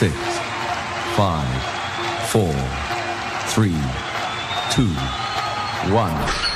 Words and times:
six, 0.00 0.14
five, 1.14 1.62
four, 2.30 2.54
three, 3.50 3.76
two, 4.70 4.88
one. 5.92 6.49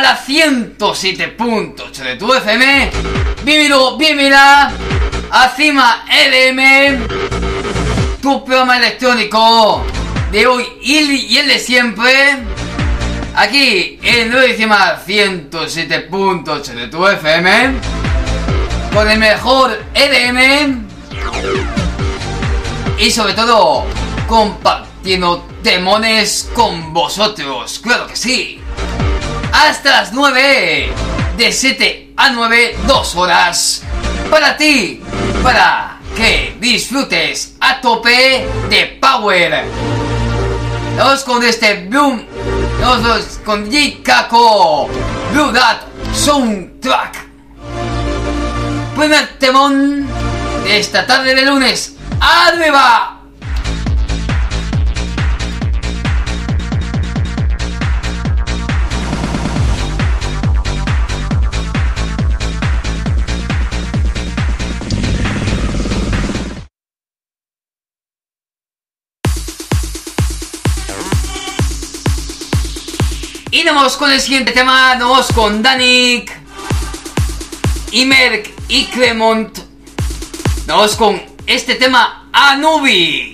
A 0.00 0.02
la 0.02 0.18
107.8 0.18 1.92
de 1.92 2.16
tu 2.16 2.32
FM, 2.32 2.90
vivido, 3.44 3.98
vívida, 3.98 4.72
a 5.30 5.48
Cima 5.50 6.06
LM, 6.08 7.06
tu 8.22 8.42
programa 8.42 8.78
electrónico 8.78 9.84
de 10.32 10.46
hoy 10.46 10.66
y 10.80 11.36
el 11.36 11.48
de 11.48 11.58
siempre, 11.58 12.38
aquí 13.34 13.98
en 14.02 14.30
9 14.30 14.56
107.8 14.58 16.62
de 16.62 16.88
tu 16.88 17.06
FM, 17.06 17.74
con 18.94 19.10
el 19.10 19.18
mejor 19.18 19.84
EDM 19.92 20.86
y 22.98 23.10
sobre 23.10 23.34
todo 23.34 23.84
compartiendo 24.26 25.46
demones 25.62 26.48
con 26.54 26.94
vosotros, 26.94 27.80
claro 27.80 28.06
que 28.06 28.16
sí. 28.16 28.49
Hasta 29.60 29.90
las 29.90 30.12
9, 30.14 30.90
de 31.36 31.52
7 31.52 32.14
a 32.16 32.30
9, 32.30 32.78
2 32.86 33.14
horas, 33.16 33.82
para 34.30 34.56
ti, 34.56 35.02
para 35.42 35.98
que 36.16 36.56
disfrutes 36.58 37.56
a 37.60 37.78
tope 37.78 38.48
de 38.70 38.98
Power. 38.98 39.64
Vamos 40.96 41.24
con 41.24 41.44
este 41.44 41.74
Bloom, 41.86 42.24
vamos 42.80 43.38
con 43.44 43.66
J. 43.66 44.02
Kako, 44.02 44.88
Blue 45.32 45.52
Dot 45.52 46.14
Soundtrack. 46.14 47.28
Primer 48.96 49.38
temón 49.38 50.06
de 50.64 50.80
esta 50.80 51.06
tarde 51.06 51.34
de 51.34 51.42
lunes. 51.42 51.96
¡Arriba! 52.18 53.09
Vamos 73.80 73.96
con 73.96 74.12
el 74.12 74.20
siguiente 74.20 74.52
tema, 74.52 74.94
nos 74.96 75.08
vamos 75.08 75.32
con 75.32 75.62
Danik, 75.62 76.30
Imerk 77.92 78.52
y 78.68 78.84
Clemont. 78.84 79.56
Nos 80.66 80.76
vamos 80.76 80.96
con 80.96 81.22
este 81.46 81.76
tema, 81.76 82.28
Anubi. 82.30 83.29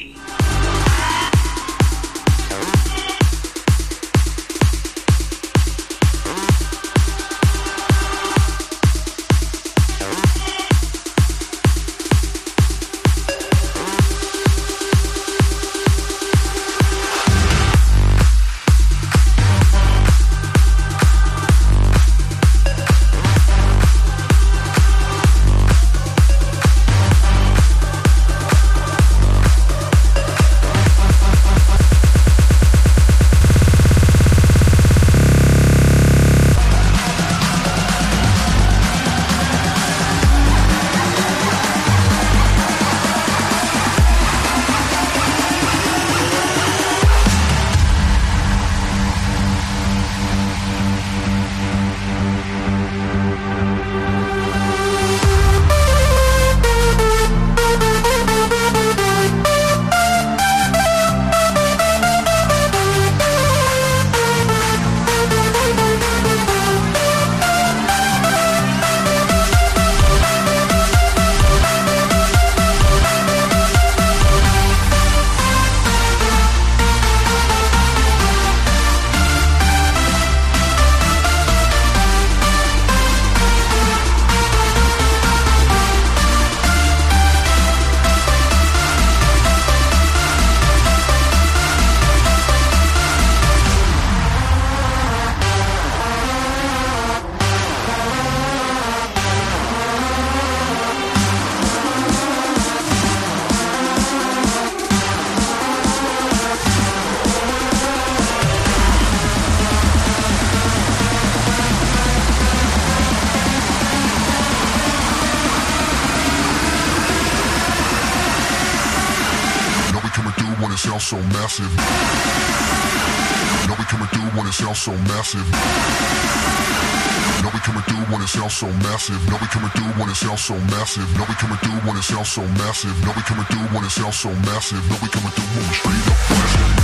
So 128.57 128.67
massive. 128.89 129.21
No, 129.29 129.37
we 129.37 129.47
coming 129.49 129.69
through 129.69 130.01
when 130.01 130.09
it 130.09 130.15
sounds 130.17 130.43
so 130.43 130.55
massive. 130.73 131.07
No, 131.19 131.25
we 131.29 131.35
coming 131.35 131.59
through 131.59 131.77
when 131.87 131.97
it 131.99 132.03
sounds 132.03 132.33
so 132.33 132.41
massive. 132.57 132.97
No, 133.05 133.13
we 133.15 133.21
coming 133.23 133.45
through 133.45 133.69
when 133.77 133.85
it 133.85 133.91
sounds 133.91 134.17
so 134.17 134.31
massive. 134.49 134.81
No, 134.89 134.97
we 135.03 135.09
coming 135.11 135.31
through 135.31 135.61
when 135.61 135.69
we 135.69 135.75
straight 135.75 136.09
up 136.09 136.17
blasting. 136.29 136.76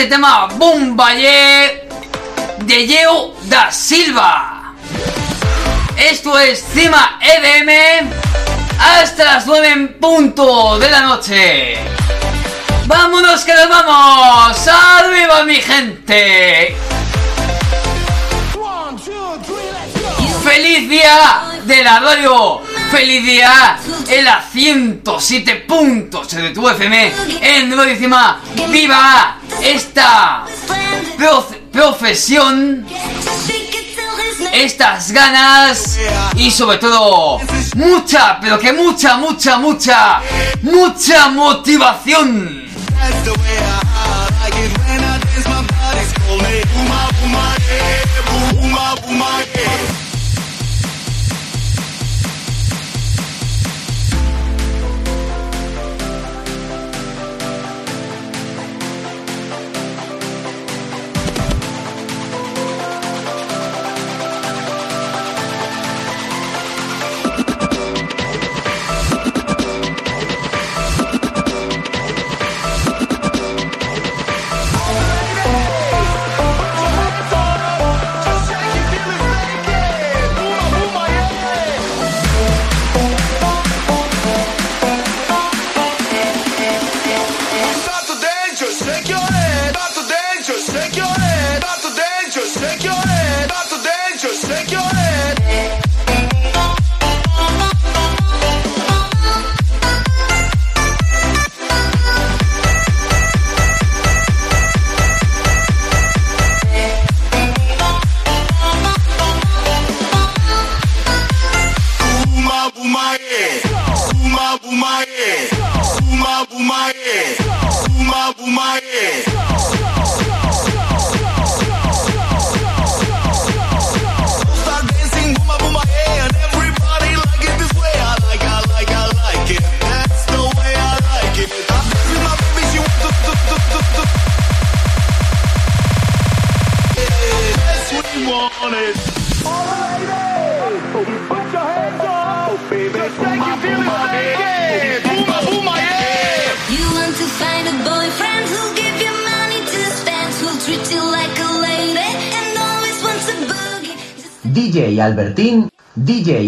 Este 0.00 0.12
tema 0.12 0.48
Bombaye 0.56 1.86
de 2.64 2.86
Yeo 2.86 3.34
da 3.42 3.70
Silva. 3.70 4.72
Esto 5.94 6.38
es 6.38 6.64
Cima 6.72 7.18
EDM 7.20 8.08
hasta 8.78 9.24
las 9.24 9.46
9 9.46 9.68
en 9.68 9.88
punto 9.98 10.78
de 10.78 10.90
la 10.90 11.02
noche. 11.02 11.76
Vámonos 12.86 13.44
que 13.44 13.52
nos 13.54 13.68
vamos. 13.68 14.68
Arriba 14.68 15.44
mi 15.44 15.56
gente. 15.56 16.74
Feliz 20.42 20.88
día 20.88 21.42
de 21.64 21.84
la 21.84 22.00
radio. 22.00 22.62
Feliz 22.90 23.22
día 23.22 23.78
en 24.08 24.24
la 24.24 24.42
107 24.50 25.56
puntos 25.68 26.30
de 26.30 26.50
tu 26.52 26.66
FM 26.66 27.12
en 27.42 27.68
nuevísima. 27.68 28.40
Viva 28.70 29.39
esta 29.70 30.44
profesión 31.72 32.86
estas 34.52 35.12
ganas 35.12 35.98
y 36.34 36.50
sobre 36.50 36.78
todo 36.78 37.38
mucha, 37.76 38.40
pero 38.40 38.58
que 38.58 38.72
mucha, 38.72 39.16
mucha, 39.16 39.58
mucha, 39.58 40.20
mucha 40.62 41.28
motivación. 41.28 42.60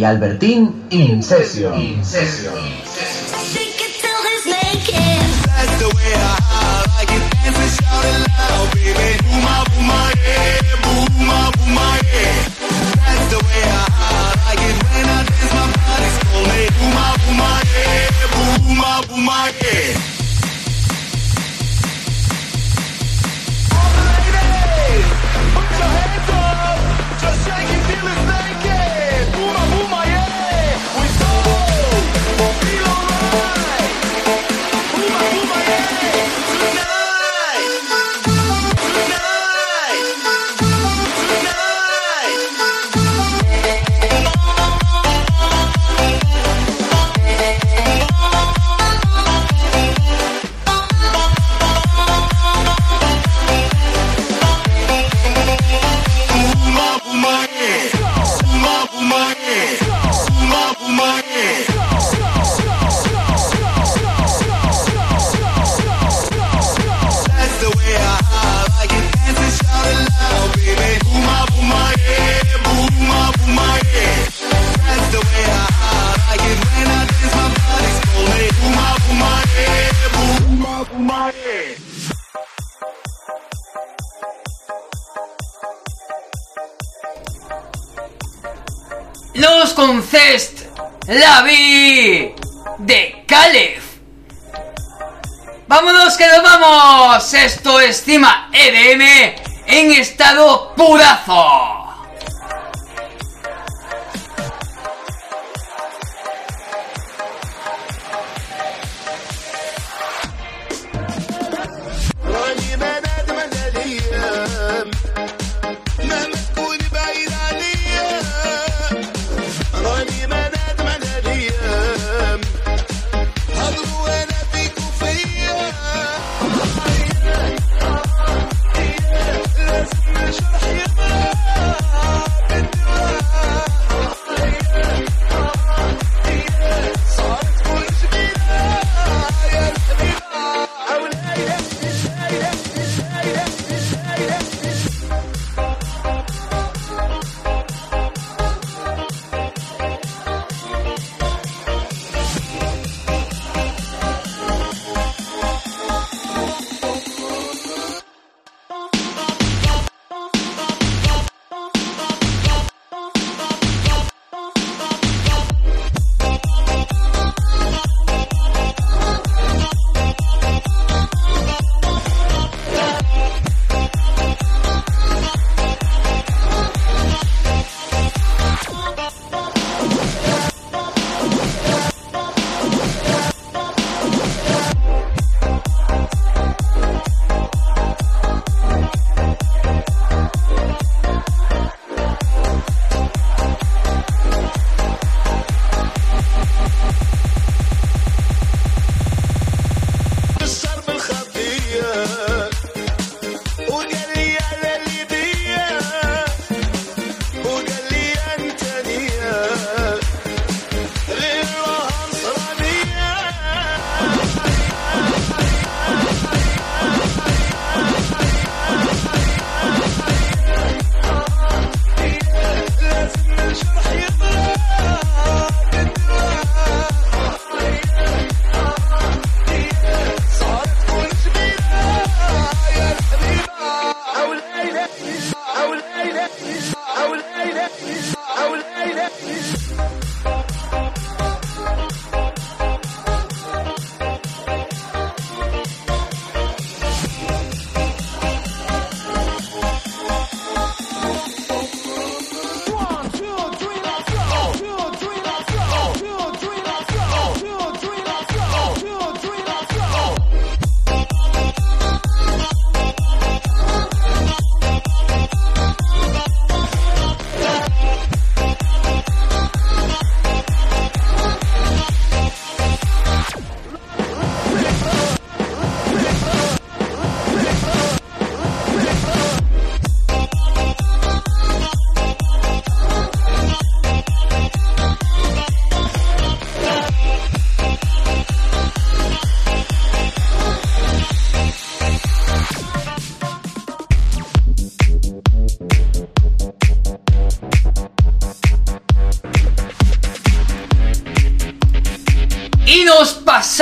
DJ 0.02 0.04
Albertín 0.04 0.74
In 0.90 1.22
Session. 1.22 2.81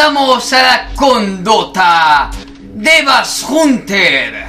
Pasamos 0.00 0.52
a 0.54 0.62
la 0.62 0.94
condota 0.96 2.30
de 2.74 3.02
Bass 3.04 3.44
Hunter. 3.50 4.46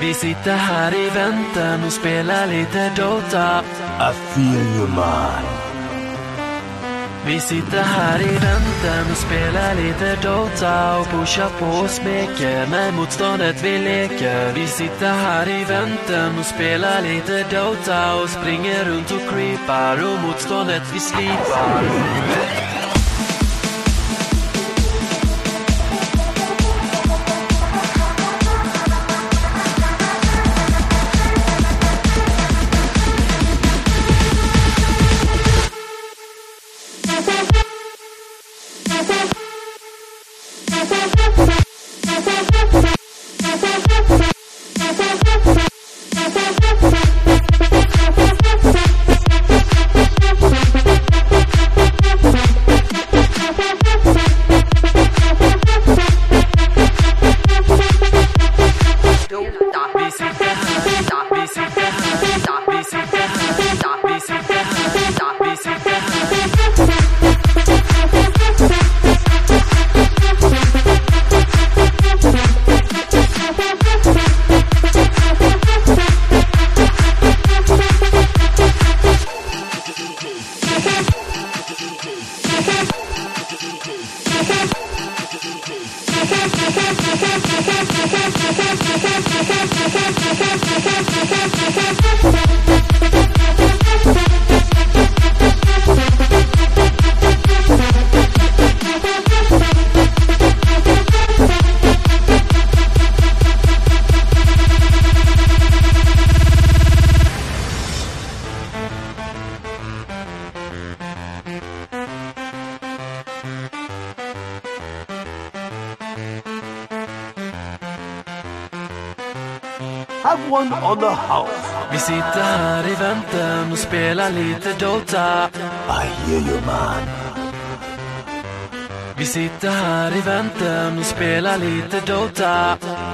Vi 0.00 0.14
sitter 0.14 0.56
här 0.56 0.94
i 0.94 1.10
väntan 1.10 1.84
och 1.84 1.92
spelar 1.92 2.46
lite 2.46 2.92
Dota. 2.96 3.62
I 3.98 4.12
feel 4.12 4.76
you 4.76 4.88
man. 4.88 5.44
Vi 7.26 7.40
sitter 7.40 7.82
här 7.82 8.20
i 8.20 8.38
väntan 8.38 9.10
och 9.10 9.16
spelar 9.16 9.74
lite 9.74 10.16
Dota 10.22 10.98
och 10.98 11.06
pushar 11.06 11.48
på 11.58 11.66
och 11.66 11.90
smeker 11.90 12.66
med 12.66 12.94
motståndet 12.94 13.64
vi 13.64 13.78
leker. 13.78 14.52
Vi 14.52 14.66
sitter 14.66 15.12
här 15.12 15.48
i 15.48 15.64
väntan 15.64 16.38
och 16.38 16.46
spelar 16.46 17.02
lite 17.02 17.42
Dota 17.50 18.14
och 18.14 18.28
springer 18.28 18.84
runt 18.84 19.10
och 19.10 19.34
creepar 19.34 19.96
och 20.04 20.20
motståndet 20.22 20.82
vi 20.94 21.00
slipar. 21.00 21.82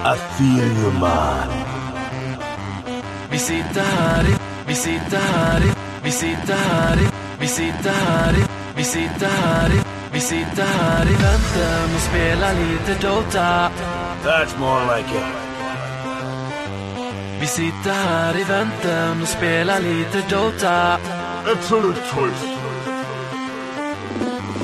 I 0.05 0.17
feel 0.17 0.71
you 0.83 0.93
man. 0.93 1.49
Vi 3.31 3.39
sitter 3.39 3.83
här 3.83 4.25
vi 4.67 4.75
sitter 4.75 5.19
här 5.19 5.63
vi 6.03 6.11
sitter 6.11 6.55
här 6.55 6.99
vi 7.39 7.49
sitter 7.49 7.91
här 7.91 8.35
vi 8.77 8.85
sitter 8.85 9.29
här 9.29 9.71
vi 10.13 10.21
sitter 10.21 10.65
här 10.65 11.07
i 11.07 11.15
väntan 11.15 11.95
och 11.95 12.01
spelar 12.01 12.55
lite 12.55 13.07
Dota. 13.07 13.71
That's 14.25 14.59
more 14.59 14.97
like 14.97 15.09
it. 15.11 15.25
Vi 17.41 17.47
sitter 17.47 17.93
här 17.93 18.41
i 18.41 18.45
väntan 18.45 19.23
och 19.23 19.29
spelar 19.29 19.81
lite 19.81 20.23
Dota. 20.31 20.99
Excellent 21.53 21.97
choice. 21.97 22.59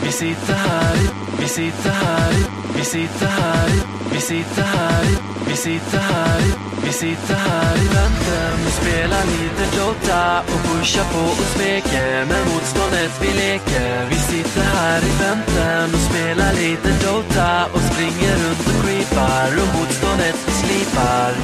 Vi 0.03 0.13
sitter 0.13 0.55
här 0.55 0.97
vi 1.39 1.49
sitter 1.49 1.91
här 1.91 2.33
vi 2.77 2.85
sitter 2.85 3.27
här 3.27 3.88
vi 4.19 4.23
sitter 4.23 4.63
här 4.63 5.03
i, 5.03 5.17
vi 5.49 5.57
sitter 5.57 5.99
här 5.99 6.41
i, 6.41 6.53
vi 6.85 6.93
sitter 6.93 7.35
här 7.35 7.77
i 7.77 7.89
Vänten 7.99 8.67
och 8.67 8.73
spelar 8.73 9.25
lite 9.25 9.77
Dota 9.77 10.41
och 10.41 10.61
pushar 10.69 11.05
på 11.13 11.21
och 11.21 11.49
smeker 11.55 12.25
med 12.25 12.47
motståndet 12.47 13.13
vi 13.23 13.27
leker. 13.27 14.07
Vi 14.11 14.17
sitter 14.17 14.63
här 14.63 15.01
i 15.03 15.13
väntan 15.23 15.95
och 15.95 16.01
spelar 16.11 16.53
lite 16.53 16.91
Dota 17.07 17.67
och 17.73 17.81
springer 17.81 18.35
runt 18.43 18.69
och 18.69 18.85
creepar 18.85 19.49
och 19.63 19.79
motståndet 19.79 20.37
vi 20.47 20.53
slipar. 20.53 21.35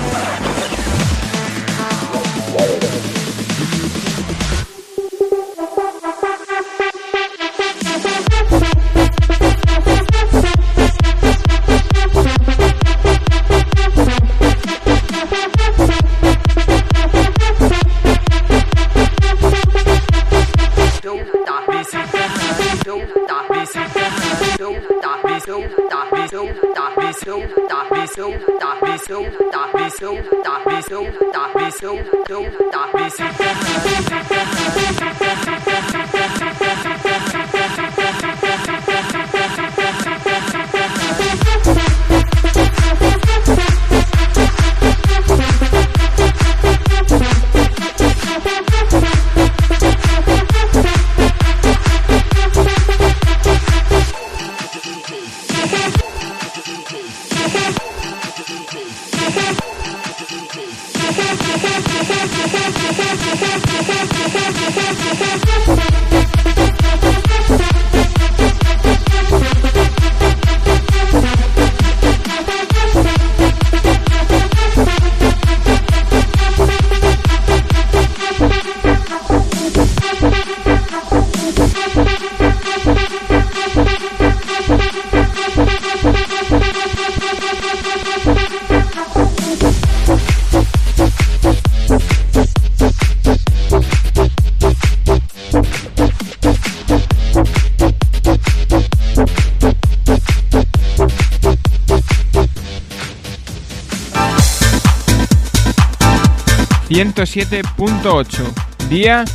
107.8 107.12 108.88
Día 108.88 109.26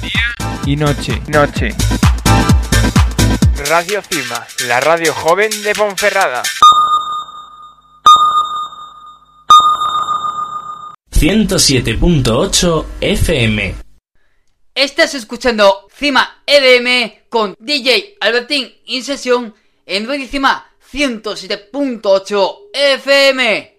y 0.66 0.76
noche. 0.76 1.22
Noche. 1.28 1.70
Radio 3.68 4.02
Cima, 4.10 4.48
la 4.68 4.80
radio 4.80 5.14
joven 5.14 5.52
de 5.62 5.76
Ponferrada. 5.76 6.42
107.8 11.12 12.86
FM. 13.02 13.76
Estás 14.74 15.14
escuchando 15.14 15.88
Cima 15.94 16.42
EDM 16.48 17.28
con 17.30 17.56
DJ 17.60 18.18
Albertín 18.20 18.74
In 18.86 19.04
Sesión 19.04 19.54
en 19.86 20.08
Radio 20.08 20.28
Cima 20.28 20.72
107.8 20.92 22.58
FM. 22.74 23.79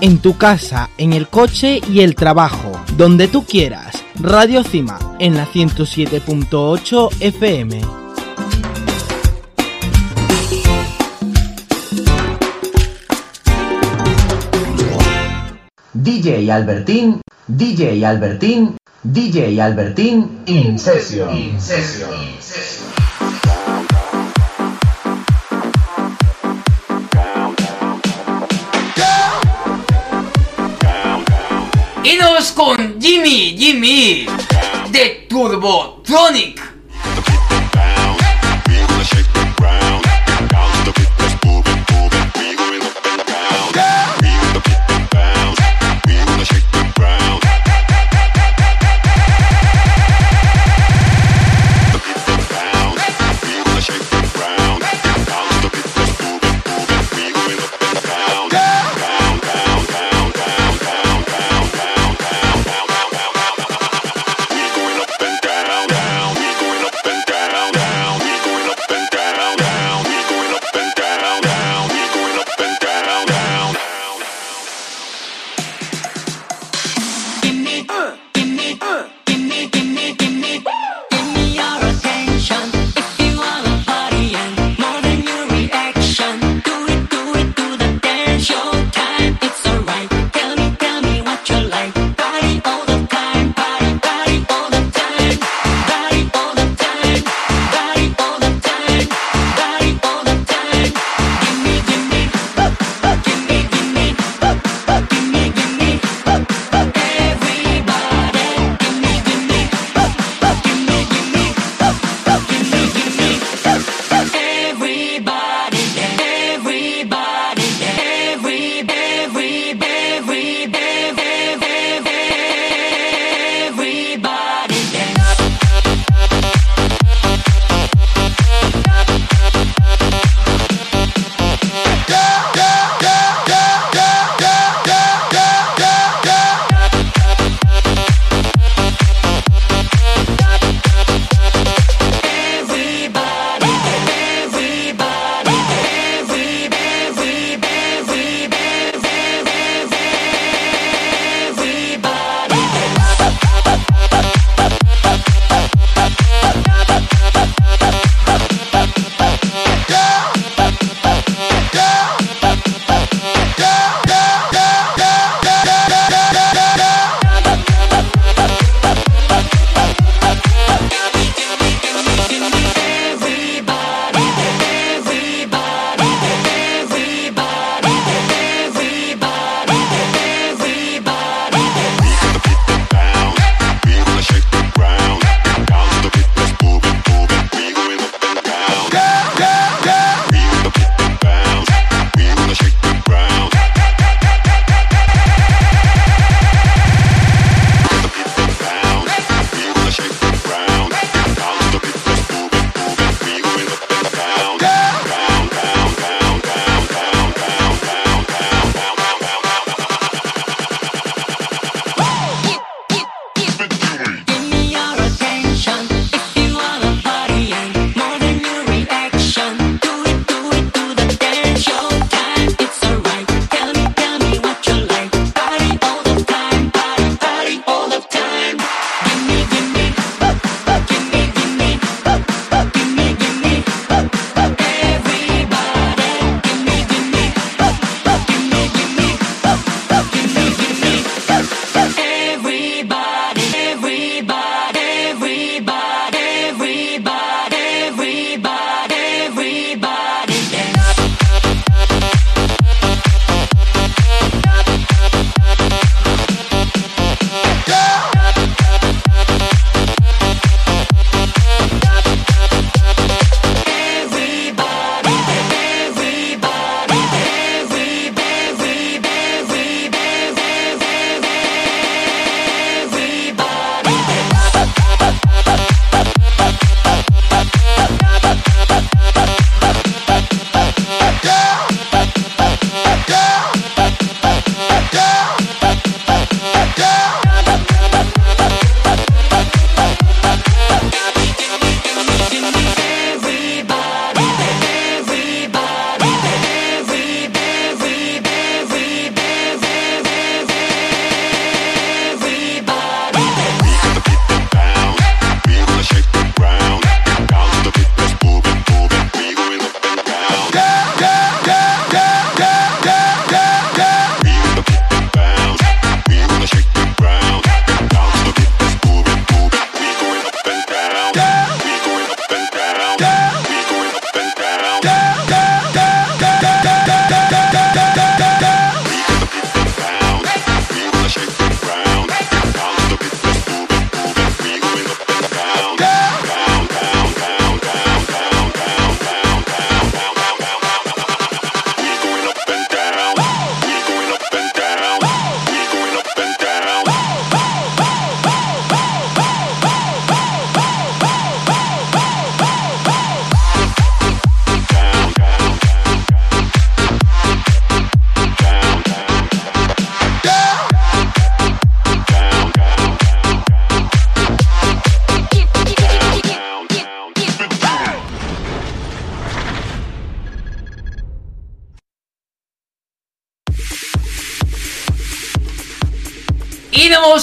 En 0.00 0.18
tu 0.18 0.36
casa, 0.36 0.90
en 0.98 1.12
el 1.12 1.28
coche 1.28 1.80
y 1.88 2.00
el 2.00 2.14
trabajo, 2.14 2.72
donde 2.96 3.28
tú 3.28 3.44
quieras. 3.44 4.04
Radio 4.20 4.64
Cima 4.64 4.98
en 5.18 5.36
la 5.36 5.46
107.8 5.46 7.10
FM. 7.20 7.80
DJ 15.94 16.50
Albertín, 16.52 17.20
DJ 17.46 18.04
Albertín, 18.04 18.76
DJ 19.02 19.60
Albertín 19.60 20.42
In 20.46 20.78
Session. 20.78 21.36
In 21.36 21.58
Inos 32.10 32.52
con 32.52 32.98
Jimmy 32.98 33.54
Jimmy 33.58 34.26
de 34.90 35.26
Turbotronic. 35.28 36.77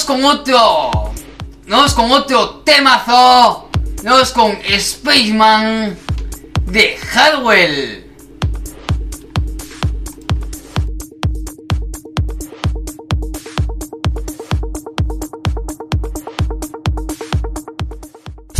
Vamos 0.05 0.23
con 0.23 0.23
otro. 0.25 1.13
Nos 1.67 1.77
vamos 1.77 1.93
con 1.93 2.11
otro 2.11 2.49
temazo. 2.63 3.69
Nos 4.03 4.03
vamos 4.03 4.31
con 4.31 4.79
Spaceman 4.79 5.97
de 6.67 6.97
Hardwell. 6.97 8.01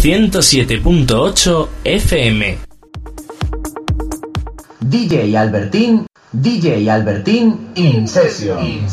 ...107.8 0.05 1.67
FM. 1.83 2.57
DJ 4.81 5.35
Albertín, 5.35 6.05
DJ 6.31 6.91
Albertín, 6.91 7.71
In 7.73 8.07
Session. 8.07 8.87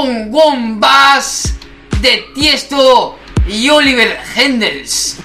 Con 0.00 0.32
Wombas 0.32 1.52
de 2.00 2.24
Tiesto 2.34 3.18
y 3.46 3.68
Oliver 3.68 4.18
Hendels. 4.34 5.16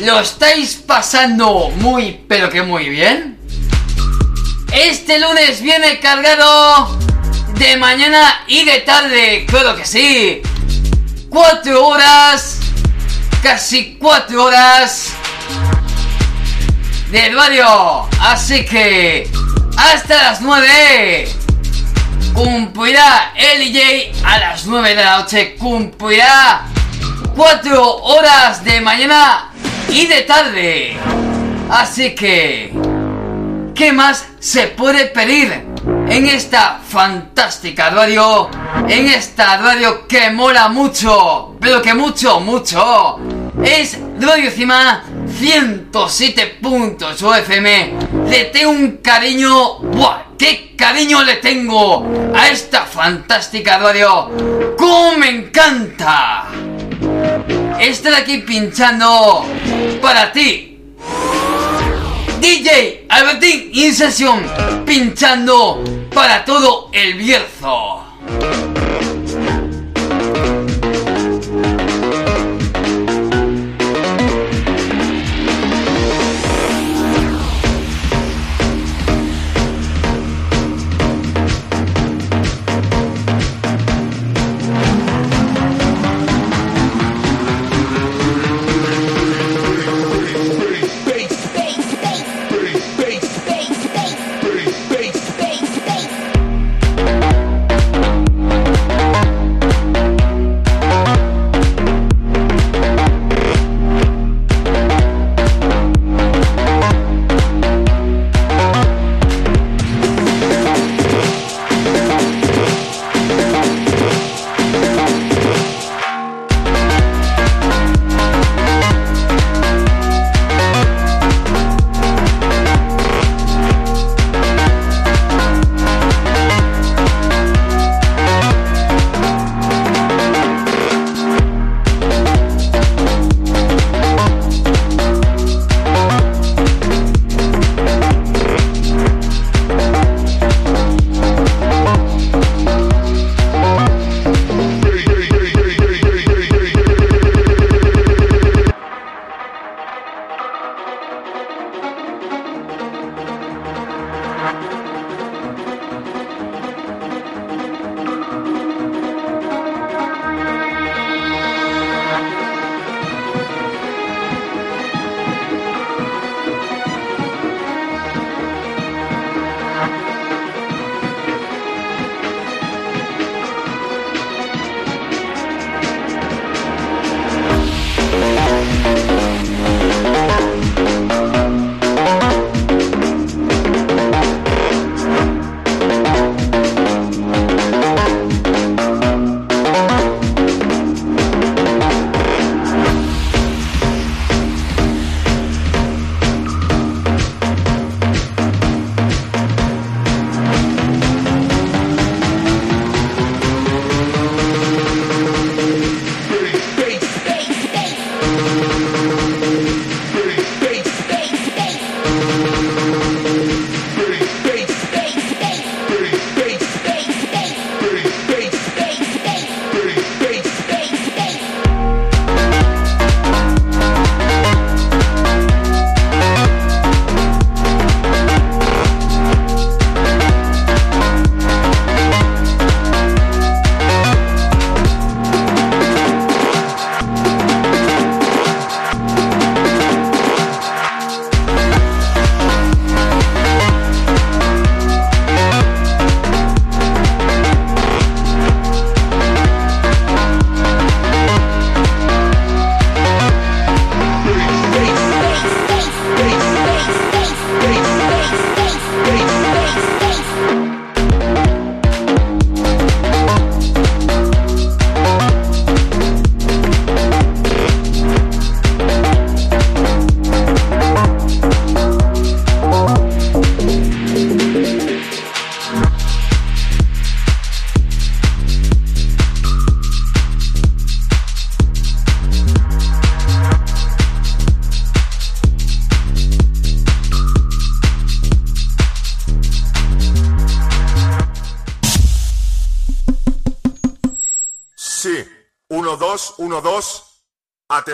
¿Lo 0.00 0.20
estáis 0.20 0.74
pasando 0.74 1.70
muy, 1.76 2.20
pero 2.28 2.50
que 2.50 2.60
muy 2.60 2.90
bien? 2.90 3.38
Este 4.70 5.18
lunes 5.18 5.62
viene 5.62 5.98
cargado 5.98 6.98
de 7.54 7.78
mañana 7.78 8.44
y 8.48 8.66
de 8.66 8.80
tarde, 8.80 9.46
claro 9.48 9.76
que 9.76 9.86
sí. 9.86 10.42
Cuatro 11.30 11.86
horas, 11.86 12.58
casi 13.42 13.96
cuatro 13.98 14.44
horas 14.44 15.08
de 17.10 17.30
radio. 17.30 18.06
Así 18.20 18.62
que 18.66 19.30
hasta 19.78 20.22
las 20.22 20.42
nueve 20.42 21.32
cumplirá 22.32 23.32
el 23.34 23.60
DJ 23.60 24.12
a 24.24 24.38
las 24.38 24.66
nueve 24.66 24.90
de 24.90 25.04
la 25.04 25.18
noche. 25.18 25.56
Cumplirá 25.56 26.66
cuatro 27.36 27.96
horas 27.96 28.64
de 28.64 28.80
mañana 28.80 29.50
y 29.88 30.06
de 30.06 30.22
tarde. 30.22 30.96
Así 31.70 32.14
que, 32.14 32.72
¿qué 33.74 33.92
más 33.92 34.26
se 34.38 34.68
puede 34.68 35.06
pedir 35.06 35.52
en 36.08 36.28
esta 36.28 36.80
fantástica 36.86 37.90
radio? 37.90 38.50
En 38.88 39.08
esta 39.08 39.56
radio 39.56 40.06
que 40.06 40.30
mola 40.30 40.68
mucho, 40.68 41.56
pero 41.60 41.80
que 41.80 41.94
mucho, 41.94 42.40
mucho. 42.40 43.18
Es 43.62 43.98
Radio 44.20 44.50
Cima 44.50 45.04
107.8 45.40 47.38
FM. 47.38 47.94
Le 48.28 48.44
tengo 48.46 48.70
un 48.70 48.98
cariño. 48.98 49.81
¡Buah! 50.82 50.88
¡Qué 50.88 50.88
cariño 50.88 51.22
le 51.22 51.36
tengo 51.36 52.04
a 52.34 52.48
esta 52.48 52.84
fantástica 52.84 53.78
radio! 53.78 54.74
¡Cómo 54.76 55.16
me 55.16 55.28
encanta! 55.30 56.48
Estar 57.78 58.14
aquí 58.14 58.38
pinchando 58.38 59.46
para 60.00 60.32
ti. 60.32 60.80
DJ 62.40 63.06
Albertín 63.08 63.70
In 63.72 63.94
Session 63.94 64.42
pinchando 64.84 65.84
para 66.12 66.44
todo 66.44 66.90
el 66.92 67.14
Bierzo. 67.14 68.01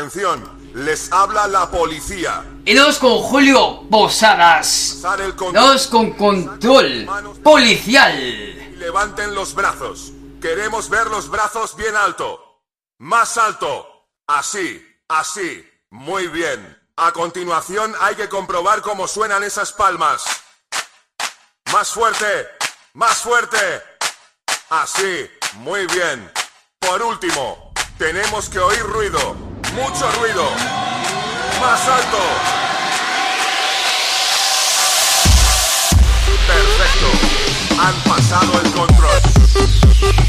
Atención, 0.08 0.72
les 0.72 1.12
habla 1.12 1.46
la 1.46 1.70
policía. 1.70 2.42
Y 2.64 2.72
dos 2.72 2.98
con 2.98 3.18
Julio 3.18 3.82
Posadas. 3.90 5.02
Dos 5.52 5.86
con 5.88 6.12
control 6.12 7.06
policial. 7.44 8.18
Y 8.18 8.74
levanten 8.78 9.34
los 9.34 9.54
brazos. 9.54 10.12
Queremos 10.40 10.88
ver 10.88 11.08
los 11.08 11.28
brazos 11.28 11.76
bien 11.76 11.94
alto. 11.94 12.62
Más 12.96 13.36
alto. 13.36 14.06
Así, 14.26 14.82
así. 15.08 15.62
Muy 15.90 16.28
bien. 16.28 16.90
A 16.96 17.12
continuación 17.12 17.94
hay 18.00 18.14
que 18.14 18.30
comprobar 18.30 18.80
cómo 18.80 19.06
suenan 19.06 19.42
esas 19.42 19.74
palmas. 19.74 20.24
Más 21.70 21.90
fuerte. 21.90 22.48
Más 22.94 23.18
fuerte. 23.18 23.82
Así. 24.70 25.30
Muy 25.56 25.86
bien. 25.88 26.32
Por 26.78 27.02
último, 27.02 27.74
tenemos 27.98 28.48
que 28.48 28.58
oír 28.58 28.82
ruido. 28.84 29.47
Mucho 29.80 30.10
ruido. 30.20 30.42
Más 31.60 31.88
alto. 31.88 32.18
Perfecto. 36.46 37.06
Han 37.80 37.94
pasado 38.02 38.60
el 38.60 38.72
control. 38.72 40.27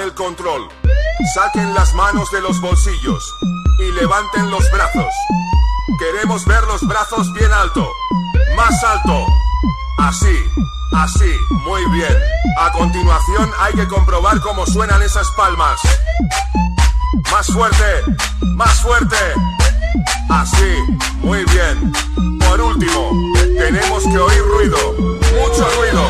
El 0.00 0.14
control. 0.14 0.68
Saquen 1.34 1.74
las 1.74 1.94
manos 1.94 2.30
de 2.30 2.40
los 2.40 2.60
bolsillos 2.60 3.22
y 3.78 3.92
levanten 3.92 4.50
los 4.50 4.70
brazos. 4.70 5.12
Queremos 5.98 6.44
ver 6.46 6.62
los 6.64 6.86
brazos 6.86 7.32
bien 7.34 7.52
alto. 7.52 7.88
Más 8.56 8.82
alto. 8.82 9.26
Así, 9.98 10.34
así, 10.92 11.32
muy 11.64 11.84
bien. 11.90 12.16
A 12.58 12.72
continuación 12.72 13.50
hay 13.60 13.74
que 13.74 13.86
comprobar 13.88 14.40
cómo 14.40 14.66
suenan 14.66 15.02
esas 15.02 15.30
palmas. 15.32 15.80
Más 17.30 17.46
fuerte, 17.46 18.02
más 18.56 18.80
fuerte. 18.80 19.16
Así, 20.30 20.98
muy 21.18 21.44
bien. 21.44 21.92
Por 22.40 22.60
último, 22.60 23.12
tenemos 23.58 24.04
que 24.04 24.18
oír 24.18 24.42
ruido. 24.42 24.78
Mucho 24.98 25.68
ruido. 25.76 26.00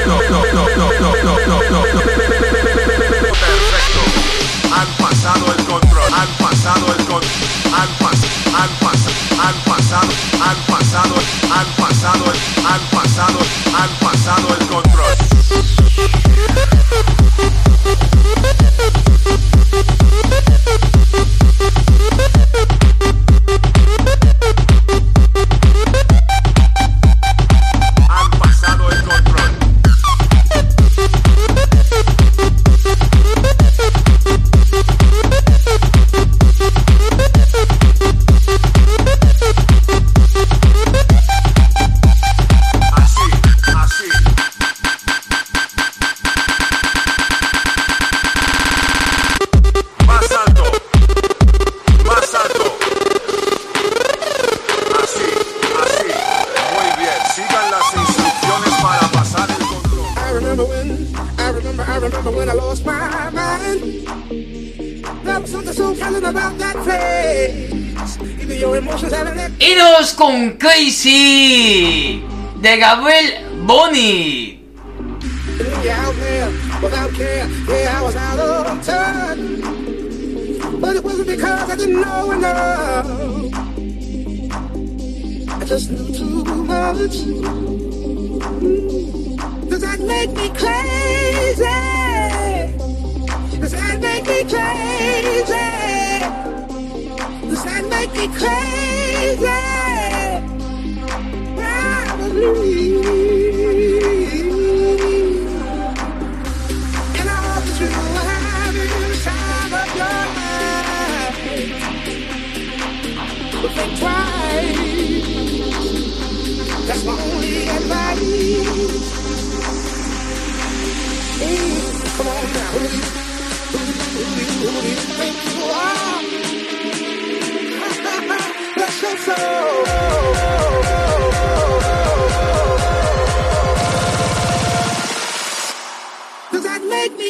De 72.61 72.77
Gabriel 72.77 73.47
Boni. 73.67 74.39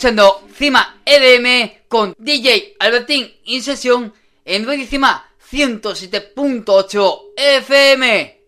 Escuchando 0.00 0.48
Cima 0.56 1.02
EDM 1.04 1.72
con 1.86 2.14
DJ 2.16 2.76
Albertín 2.78 3.30
In 3.44 3.62
Sesión 3.62 4.14
en 4.46 4.66
Radio 4.66 4.86
Cima 4.86 5.26
107.8 5.52 7.18
FM. 7.36 8.40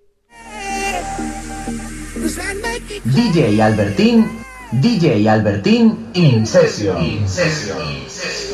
DJ 3.05 3.61
Albertín, 3.61 4.43
DJ 4.71 5.29
Albertín 5.29 6.09
In 6.15 6.47
Session. 6.47 7.05
In 7.05 7.29
Session. 7.29 8.09
con 8.09 8.52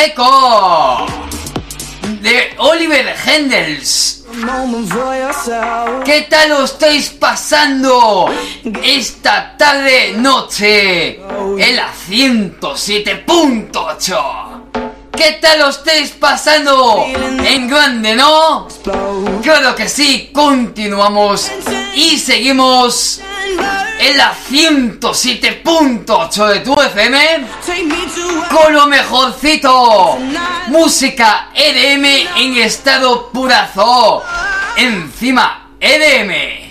Gecko 0.00 1.04
de 2.22 2.54
Oliver 2.56 3.14
Hendels. 3.26 4.24
¿Qué 6.06 6.22
tal 6.22 6.48
lo 6.48 6.64
estáis 6.64 7.10
pasando 7.10 8.32
esta 8.82 9.58
tarde 9.58 10.14
noche 10.16 11.16
en 11.16 11.76
la 11.76 11.92
107.8? 11.92 14.62
¿Qué 15.14 15.32
tal 15.32 15.58
lo 15.58 15.68
estáis 15.68 16.12
pasando 16.12 17.04
en 17.44 17.68
grande, 17.68 18.16
no? 18.16 18.68
Claro 19.42 19.74
que 19.74 19.86
sí, 19.86 20.30
continuamos 20.32 21.50
y 21.94 22.16
seguimos 22.16 23.20
en 24.00 24.16
la 24.16 24.34
107.8 24.34 26.46
de 26.46 26.60
tu 26.60 26.80
FM 26.80 27.44
con 28.48 28.72
lo 28.72 28.86
mejorcito. 28.86 30.16
Música 30.68 31.50
EDM 31.54 32.06
en 32.36 32.56
estado 32.56 33.28
purazo. 33.30 34.22
Encima 34.76 35.72
EDM. 35.78 36.69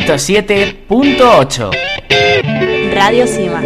107.8. 0.00 1.70
Radio 2.94 3.26
Cima. 3.26 3.62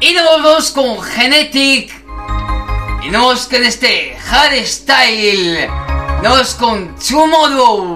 Y 0.00 0.14
nos 0.14 0.24
volvemos 0.24 0.70
con 0.70 1.02
Genetic. 1.02 1.92
Y 3.06 3.10
nos 3.10 3.46
con 3.48 3.62
este 3.64 4.16
Hardstyle. 4.16 5.68
Nos 6.22 6.54
con 6.54 6.94
Tomorrow. 6.96 7.95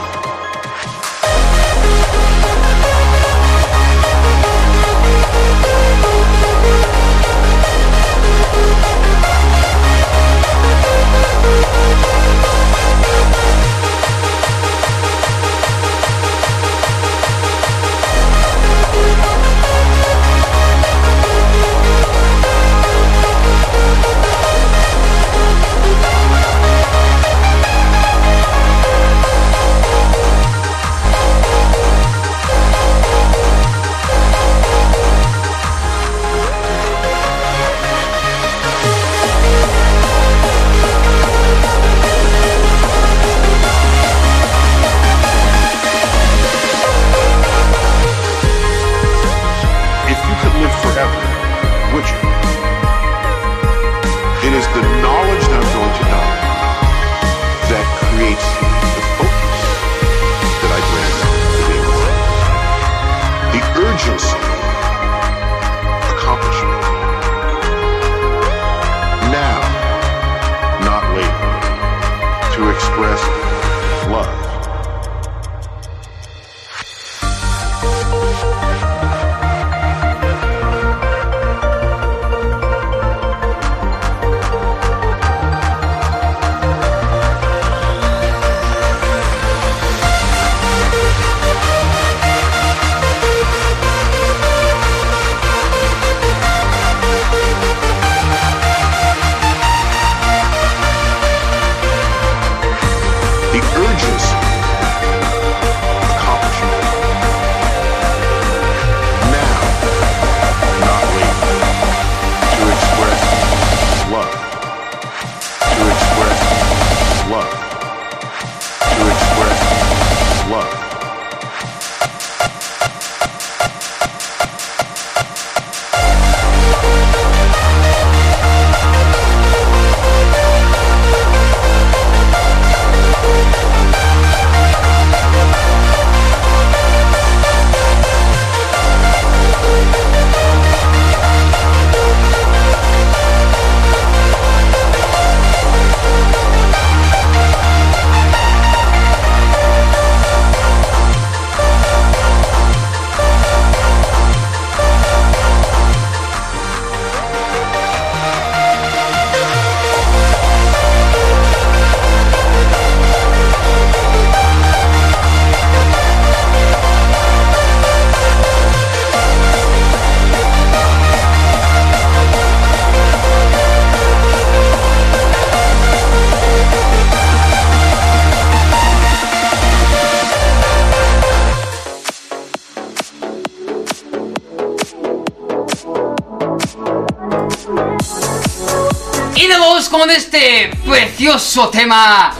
precioso 191.51 191.69
tema. 191.69 192.31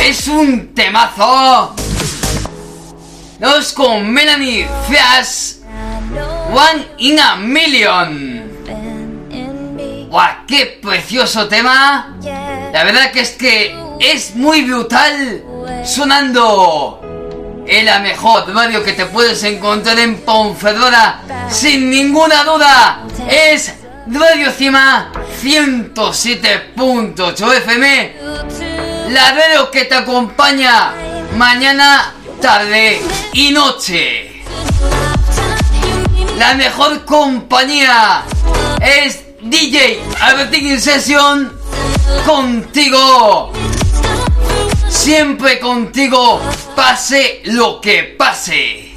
Es 0.00 0.28
un 0.28 0.72
temazo. 0.72 1.74
Nos 3.40 3.72
con 3.72 4.08
Melanie 4.12 4.68
Fias, 4.88 5.58
One 6.52 6.86
in 6.98 7.18
a 7.18 7.34
Million. 7.34 8.48
¡Guau! 10.08 10.46
¡Qué 10.46 10.78
precioso 10.80 11.48
tema! 11.48 12.16
La 12.72 12.84
verdad 12.84 13.10
que 13.10 13.22
es 13.22 13.30
que 13.30 13.76
es 13.98 14.36
muy 14.36 14.62
brutal 14.62 15.42
sonando 15.84 17.64
en 17.66 17.86
la 17.86 17.98
mejor 17.98 18.54
radio 18.54 18.84
que 18.84 18.92
te 18.92 19.06
puedes 19.06 19.42
encontrar 19.42 19.98
en 19.98 20.18
Ponferrada, 20.18 21.48
sin 21.50 21.90
ninguna 21.90 22.44
duda, 22.44 23.00
es 23.28 23.74
Radio 24.06 24.50
Cima 24.50 25.12
107.8 25.42 27.56
FM, 27.58 28.19
la 29.10 29.32
radio 29.32 29.70
que 29.72 29.86
te 29.86 29.96
acompaña 29.96 30.92
mañana, 31.36 32.14
tarde 32.40 33.00
y 33.32 33.50
noche. 33.50 34.44
La 36.38 36.54
mejor 36.54 37.04
compañía 37.04 38.22
es 38.80 39.24
DJ 39.40 40.00
Albertín 40.20 40.80
Session 40.80 41.52
contigo. 42.24 43.52
Siempre 44.88 45.58
contigo, 45.58 46.40
pase 46.76 47.40
lo 47.44 47.80
que 47.80 48.14
pase. 48.16 48.94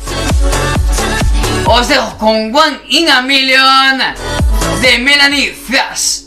Os 1.66 1.88
dejo 1.88 2.18
con 2.20 2.56
One 2.56 2.80
in 2.90 3.10
a 3.10 3.22
Million 3.22 4.00
de 4.82 4.98
Melanie 5.00 5.54
Fast. 5.54 6.23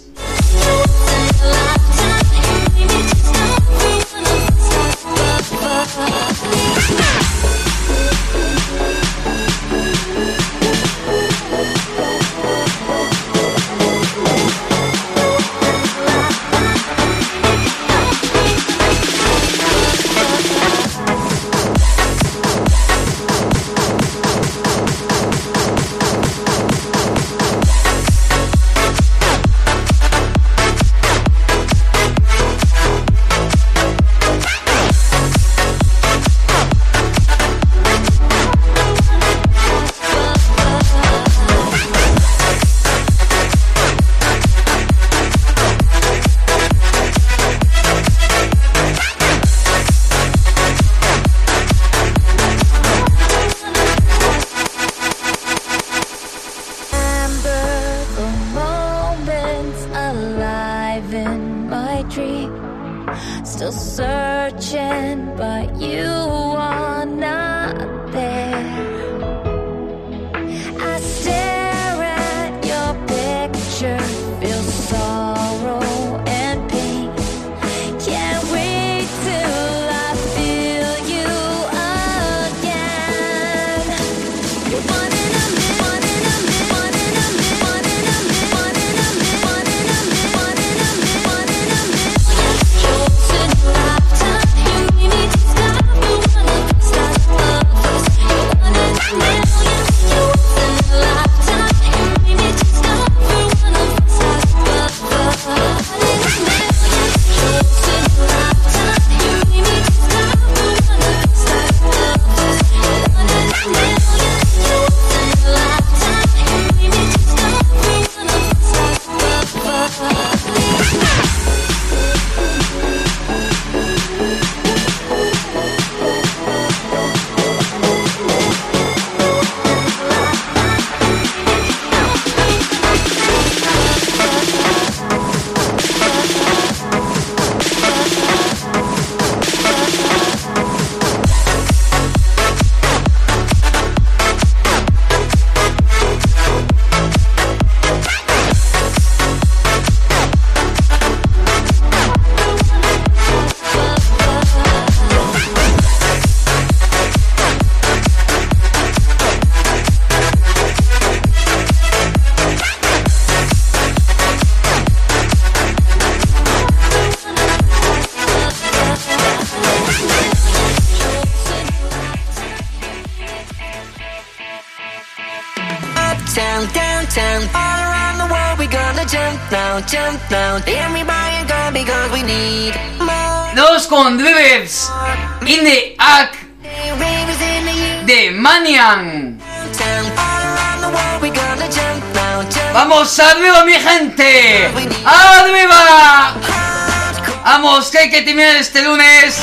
Que 197.76 197.98
hay 197.98 198.10
que 198.10 198.22
terminar 198.22 198.56
este 198.56 198.82
lunes. 198.82 199.36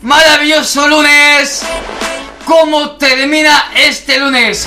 Maravilloso 0.00 0.88
lunes. 0.88 1.60
¿Cómo 2.46 2.92
termina 2.92 3.70
este 3.76 4.18
lunes? 4.18 4.66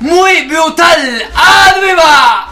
Muy 0.00 0.42
brutal. 0.42 1.30
Arriba. 1.34 2.49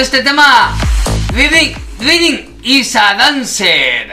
Este 0.00 0.22
tema. 0.22 0.76
Reading, 1.32 1.74
Reading 2.00 2.60
is 2.62 2.94
a 2.94 3.14
Dancer. 3.16 4.07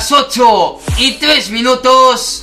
Las 0.00 0.12
8 0.12 0.80
y 0.96 1.12
3 1.18 1.50
minutos. 1.50 2.42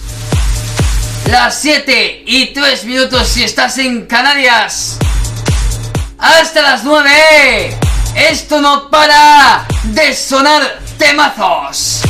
Las 1.32 1.60
7 1.60 2.24
y 2.28 2.54
3 2.54 2.84
minutos 2.86 3.28
si 3.30 3.44
estás 3.44 3.80
en 3.80 4.06
Canarias. 4.06 5.00
Hasta 6.20 6.62
las 6.62 6.84
9. 6.84 7.80
Esto 8.16 8.62
no 8.62 8.92
para 8.92 9.66
de 9.86 10.14
sonar 10.14 10.82
temazos. 11.00 12.02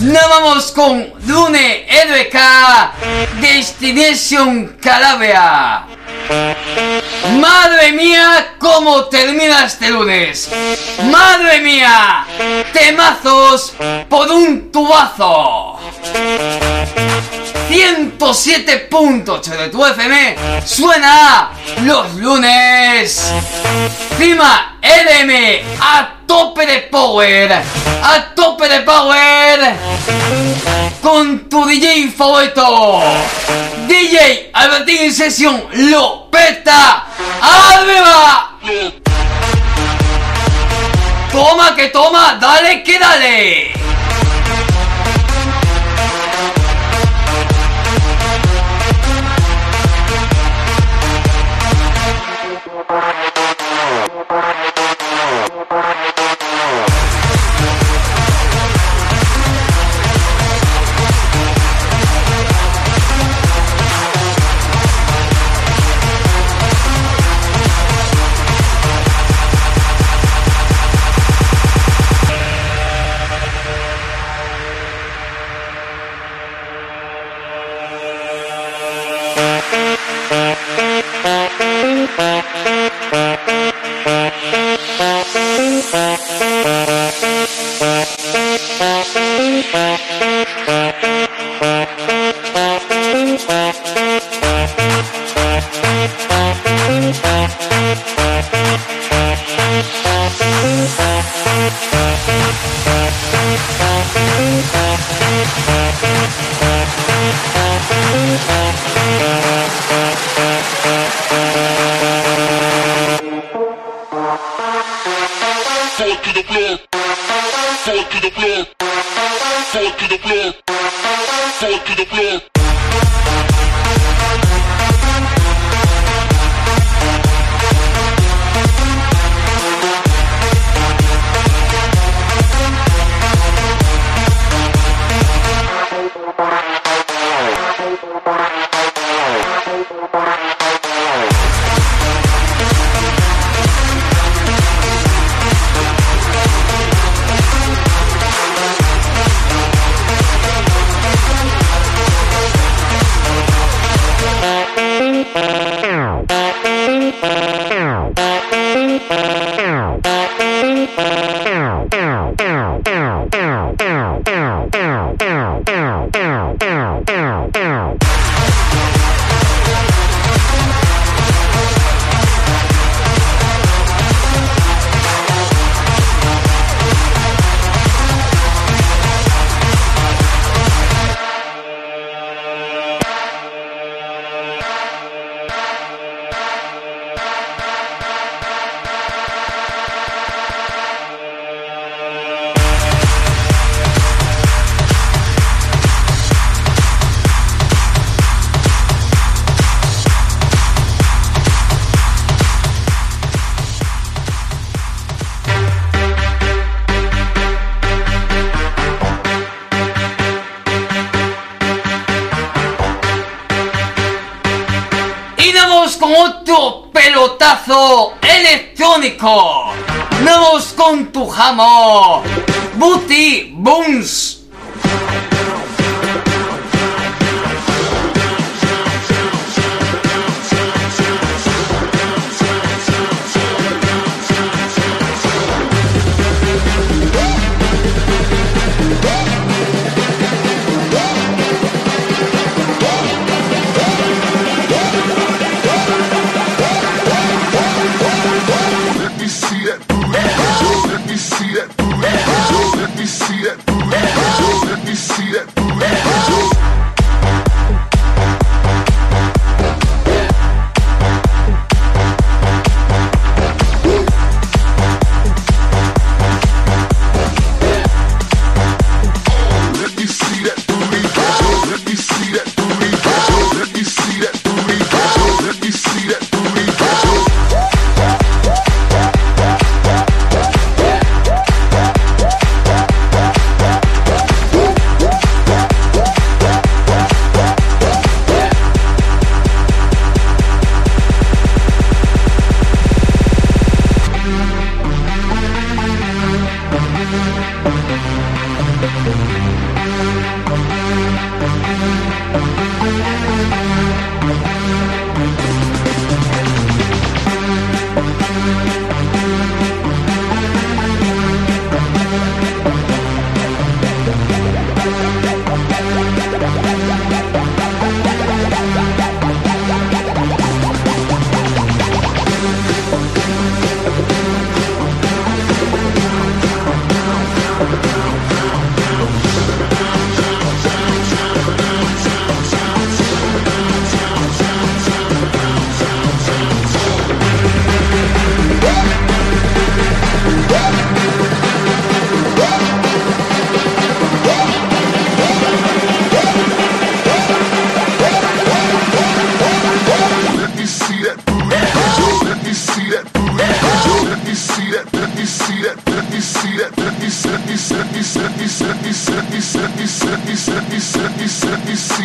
Nos 0.00 0.28
vamos 0.30 0.72
con 0.72 1.12
Dune 1.26 1.86
LK 1.86 3.38
Destination 3.42 4.78
Calabria. 4.80 5.84
Madre 7.40 7.92
mía, 7.92 8.54
cómo 8.58 9.04
termina 9.06 9.64
este 9.64 9.90
lunes. 9.90 10.50
Madre 11.10 11.60
mía, 11.60 12.24
temazos 12.72 13.74
por 14.08 14.30
un 14.30 14.70
tubazo. 14.70 15.78
107.8 17.70 19.56
de 19.56 19.68
tu 19.68 19.84
FM 19.86 20.36
suena 20.66 21.52
los 21.84 22.14
lunes. 22.16 23.32
Prima 24.18 24.76
LM 24.82 25.32
a 25.80 26.16
tope 26.26 26.66
de 26.66 26.80
power. 26.90 27.52
A 27.52 28.34
tope 28.34 28.68
de 28.68 28.80
power. 28.80 29.76
Con 31.00 31.48
tu 31.48 31.64
DJ 31.64 32.10
favorito. 32.10 33.02
DJ 33.86 34.50
Albertín 34.52 35.14
Sesión 35.14 35.64
lo 35.72 36.28
peta. 36.28 37.06
¡Arriba! 37.40 38.58
Toma 41.30 41.76
que 41.76 41.86
toma, 41.90 42.36
dale 42.40 42.82
que 42.82 42.98
dale. 42.98 43.72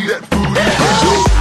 That 0.08 0.30
booty. 0.30 1.35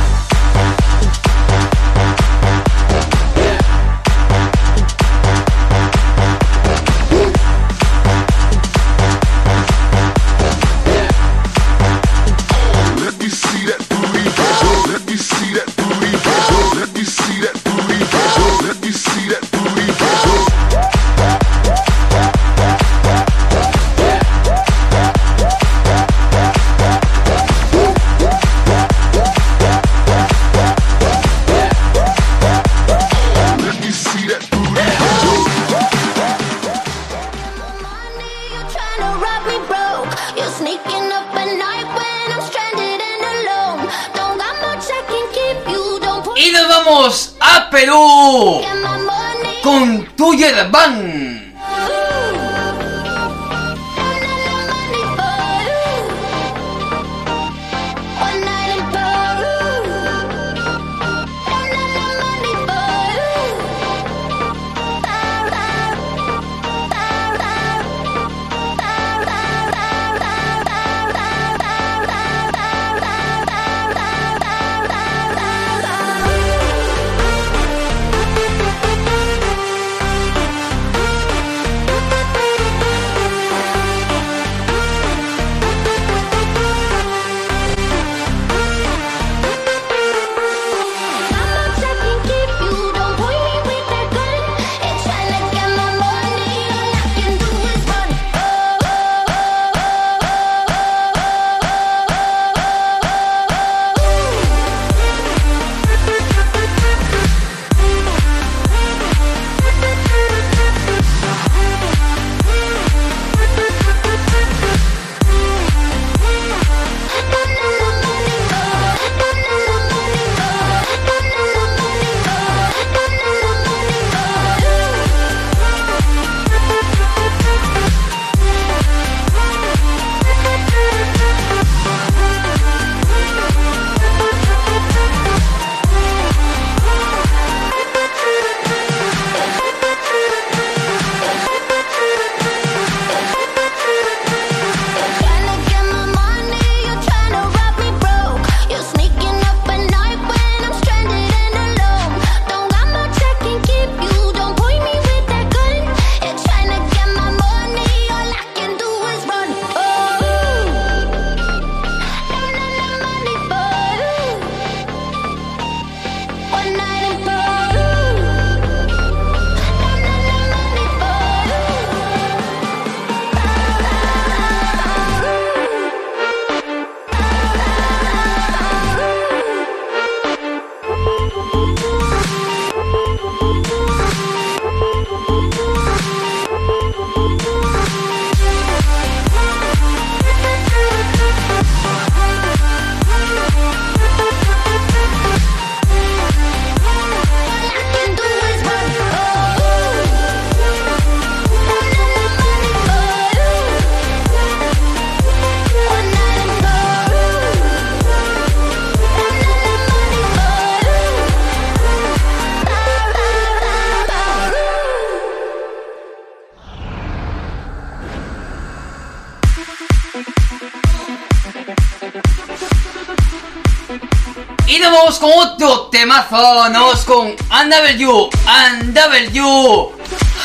otro 225.45 225.89
temazo, 225.91 226.69
nos 226.71 227.05
con 227.05 227.29
UNW, 227.29 228.31
UNW, 228.47 229.93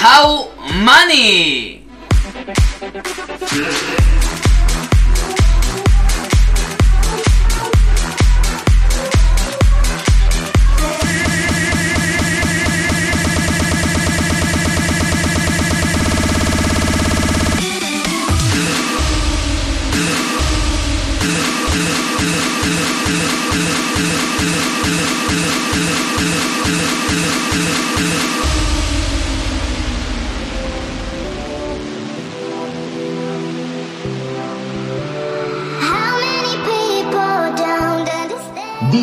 How 0.01 0.49
Money. 0.73 1.85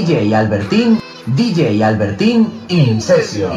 DJ 0.06 0.32
Albertín, 0.36 1.00
DJ 1.26 1.82
Albertín, 1.82 2.48
Incesio. 2.68 3.50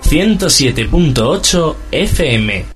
107.8 0.00 1.74
FM 1.92 2.75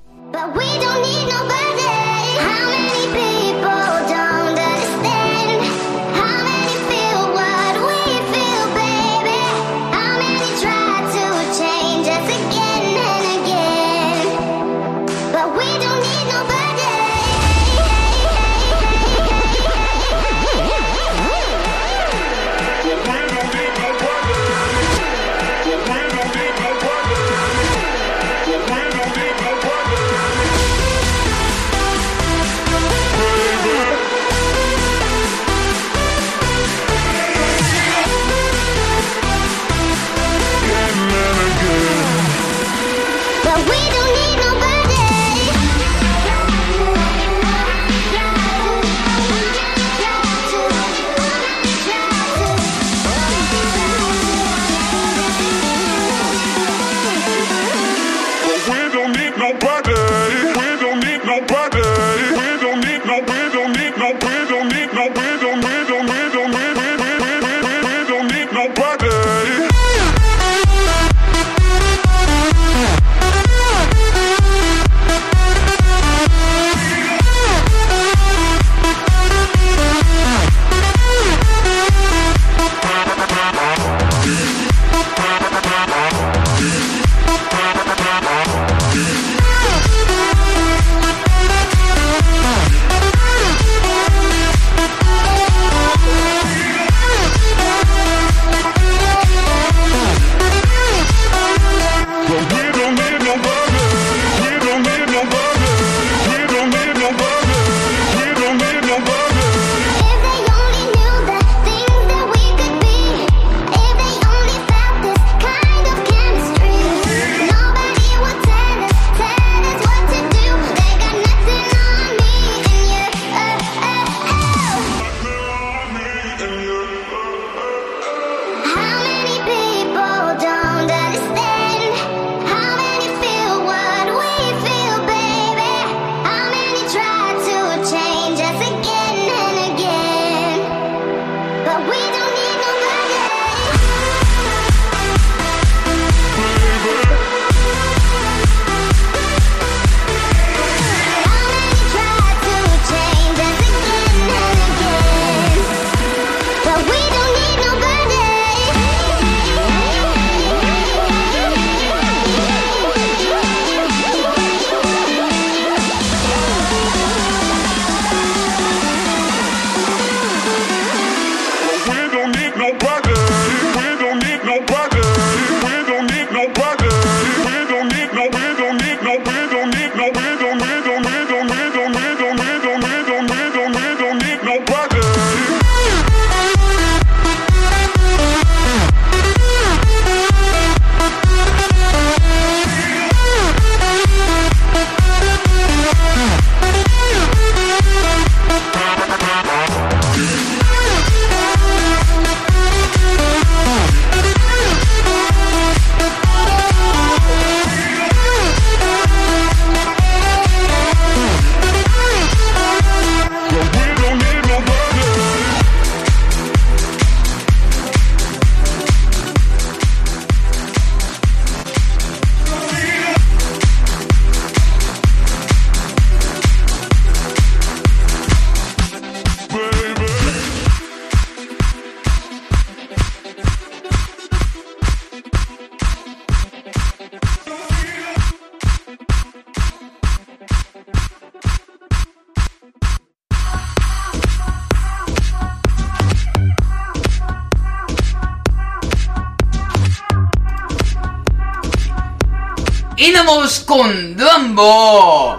con 253.71 254.17
Dumbo 254.17 255.37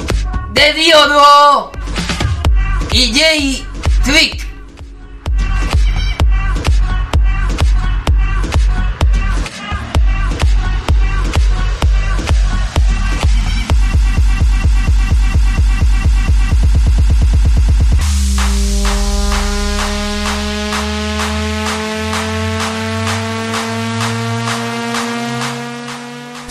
de 0.53 0.71
Diodo 0.71 1.69
y 2.93 3.13
Jay 3.13 3.67
Trick. 4.05 4.40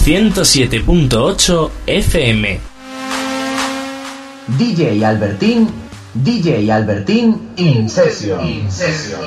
107.8 0.04 1.70
FM. 1.86 2.58
DJ 4.58 5.04
Albertín, 5.04 5.68
DJ 6.14 6.70
Albertín, 6.72 7.50
Incesio. 7.56 8.40
Incesio. 8.42 9.18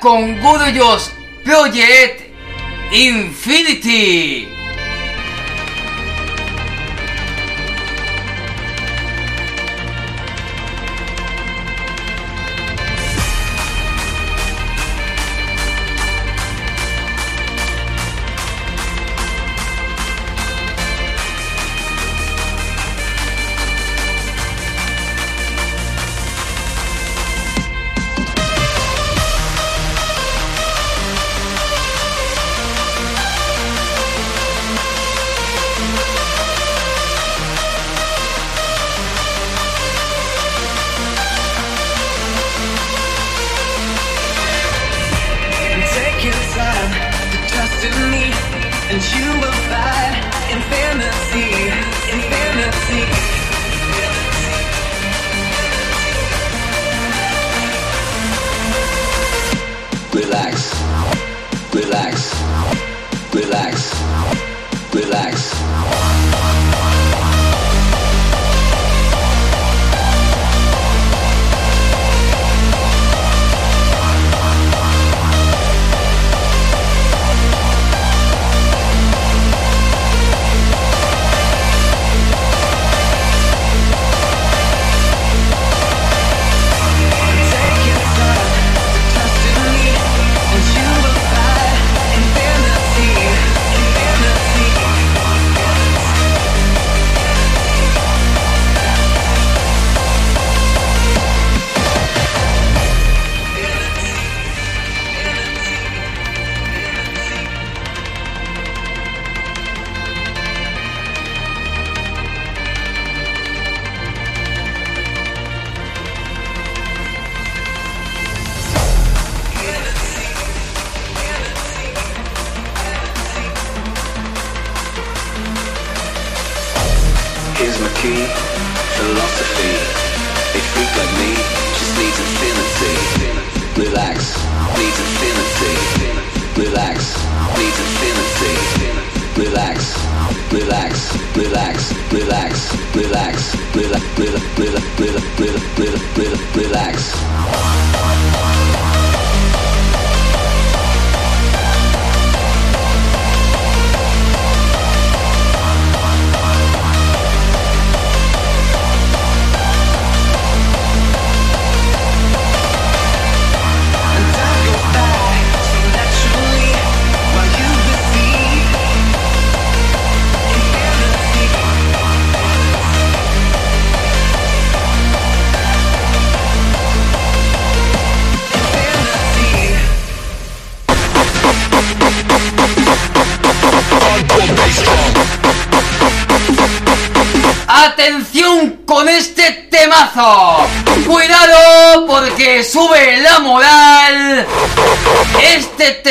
Con 0.00 0.38
Guruyos 0.42 1.10
Project 1.42 2.20
Infinity. 2.92 4.55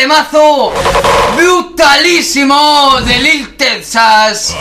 Temazo 0.06 0.72
brutalísimo 1.36 3.02
de 3.08 3.18
Lil 3.18 3.58
Texas. 3.58 4.56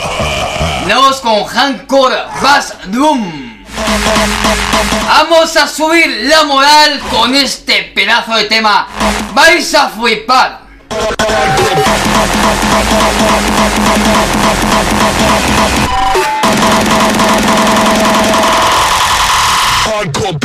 Vamos 0.87 1.21
con 1.21 1.43
Hancock 1.43 2.41
Bass 2.41 2.73
Drum. 2.87 3.63
Vamos 5.07 5.55
a 5.55 5.67
subir 5.67 6.07
la 6.23 6.45
moral 6.45 6.99
con 7.11 7.35
este 7.35 7.91
pedazo 7.93 8.33
de 8.37 8.45
tema. 8.45 8.87
Vais 9.35 9.75
a 9.75 9.89
flipar. 9.89 10.61
Hardcore. 19.85 20.35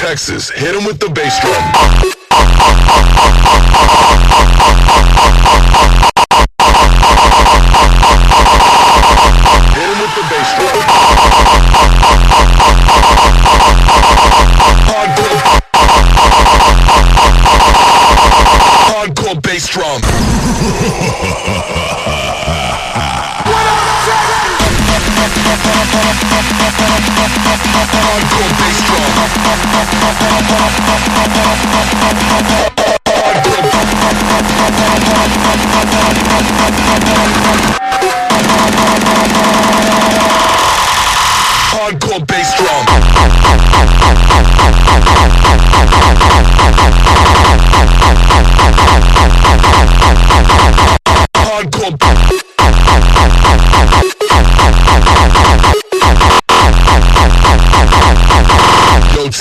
Texas, 0.00 0.48
hit 0.48 0.74
him 0.74 0.86
with 0.86 0.98
the 0.98 1.10
bass 1.10 1.38
drum. 1.40 2.10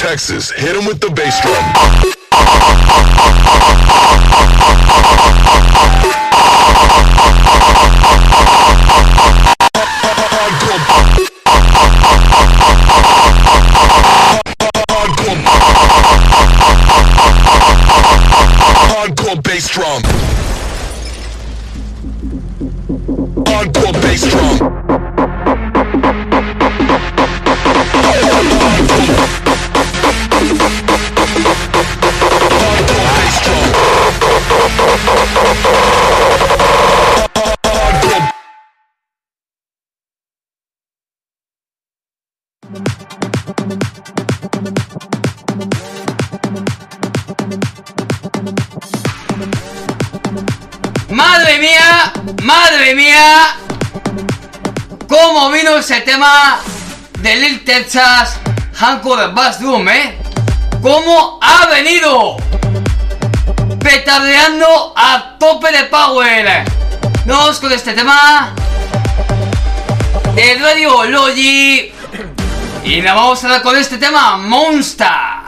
Texas, 0.10 0.50
hit 0.50 0.76
him 0.76 0.88
with 0.88 1.00
the 1.00 1.12
bass 1.12 1.40
drum. 1.40 3.09
Tema 56.20 56.60
de 57.20 57.36
Lil 57.38 57.64
Texas, 57.64 58.38
Hancock 58.74 59.34
Bass 59.34 59.62
Drum, 59.62 59.88
¿eh? 59.88 60.18
¿Cómo 60.82 61.40
ha 61.42 61.66
venido? 61.68 62.36
Petardeando 63.80 64.94
a 64.98 65.38
tope 65.40 65.72
de 65.72 65.86
power. 65.86 66.66
Nos 67.24 67.62
con 67.62 67.72
este 67.72 67.94
tema 67.94 68.54
de 70.36 70.56
Radio 70.56 71.06
Logi. 71.06 71.94
Y 72.84 73.02
nos 73.02 73.16
vamos 73.16 73.42
a 73.46 73.48
dar 73.48 73.62
con 73.62 73.78
este 73.78 73.98
tema 73.98 74.36
Monster. 74.36 75.39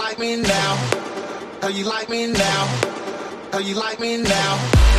Like 0.00 0.18
me 0.18 0.36
now? 0.36 0.76
How 1.60 1.68
you 1.68 1.84
like 1.84 2.08
me 2.08 2.26
now? 2.26 2.66
How 3.52 3.58
you 3.58 3.74
like 3.74 4.00
me 4.00 4.16
now? 4.16 4.89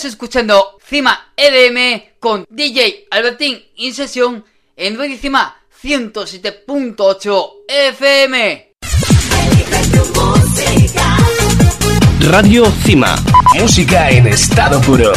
Estás 0.00 0.14
escuchando 0.14 0.78
Cima 0.82 1.32
EDM 1.36 2.14
con 2.18 2.46
DJ 2.48 3.08
Albertín 3.10 3.62
In 3.76 3.92
Sesión 3.92 4.42
en 4.74 4.96
Radio 4.96 5.18
Cima 5.18 5.54
107.8 5.82 7.50
FM. 7.68 8.72
Radio 12.30 12.72
Cima. 12.82 13.14
Música 13.60 14.08
en 14.08 14.28
estado 14.28 14.80
puro. 14.80 15.12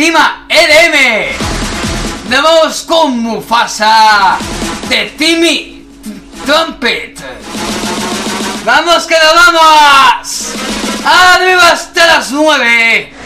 Encima 0.00 0.46
EDM. 0.48 1.36
Nos 2.30 2.42
vamos 2.42 2.82
con 2.84 3.18
Mufasa 3.18 4.38
de 4.88 5.12
Timmy 5.18 5.84
Trumpet. 6.46 7.20
¡Vamos 8.64 9.06
que 9.06 9.14
nos 9.18 9.34
vamos! 9.34 10.54
¡Arriba 11.04 11.72
hasta 11.72 12.06
las 12.06 12.30
nueve! 12.30 13.19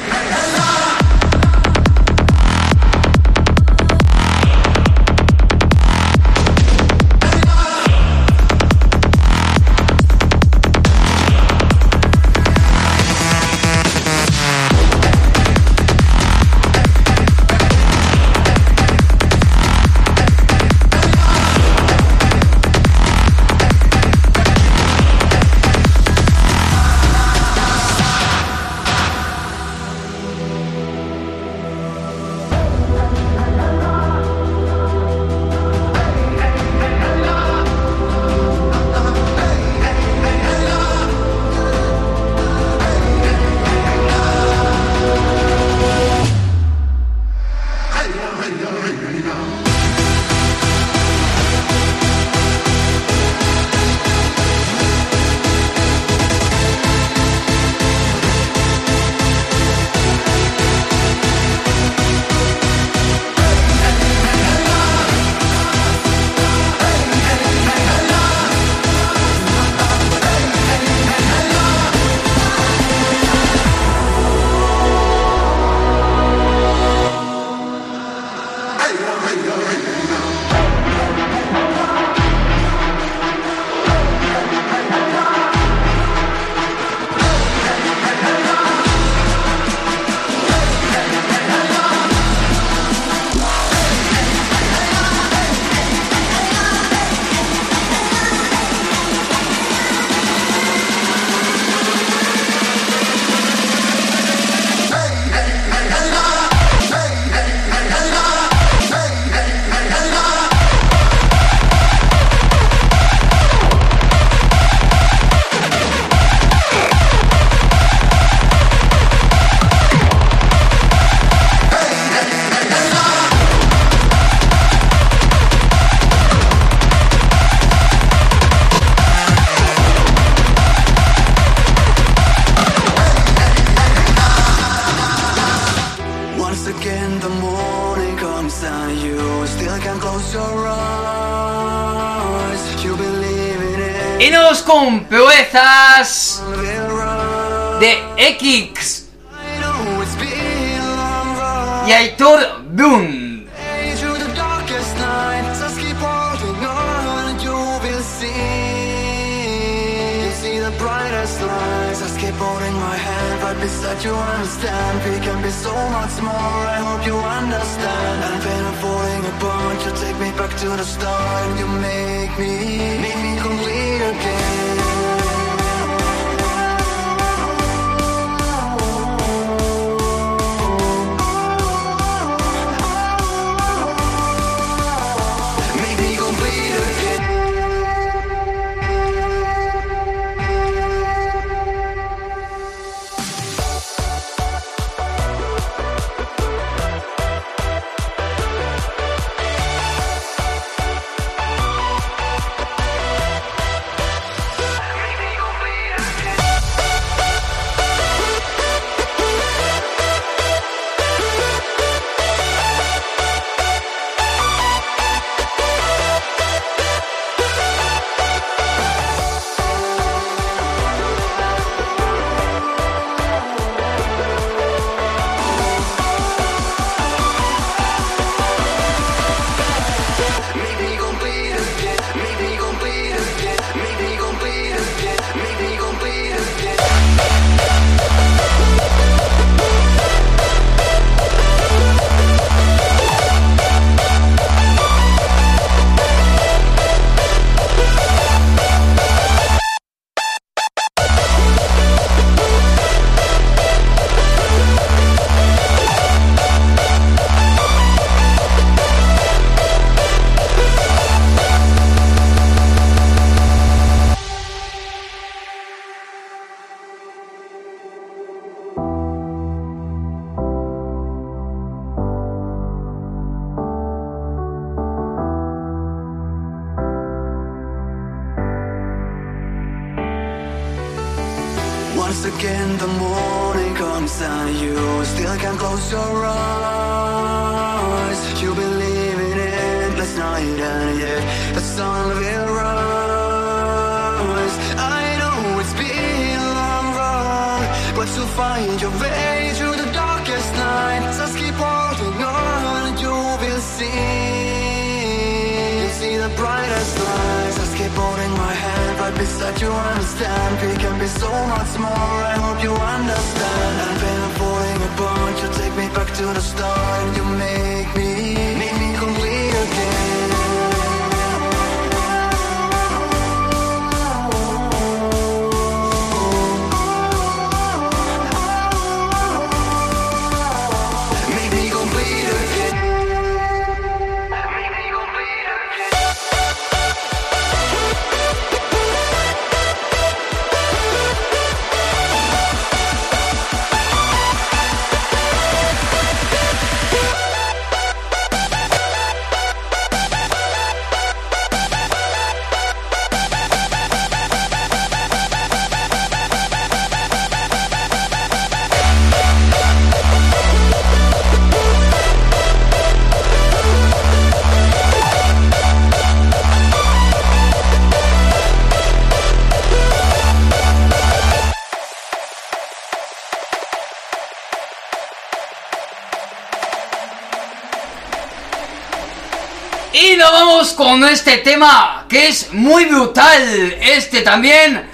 Este 381.14 381.38
tema 381.38 382.06
que 382.08 382.26
es 382.28 382.52
muy 382.52 382.86
brutal. 382.86 383.76
Este 383.80 384.22
también. 384.22 384.84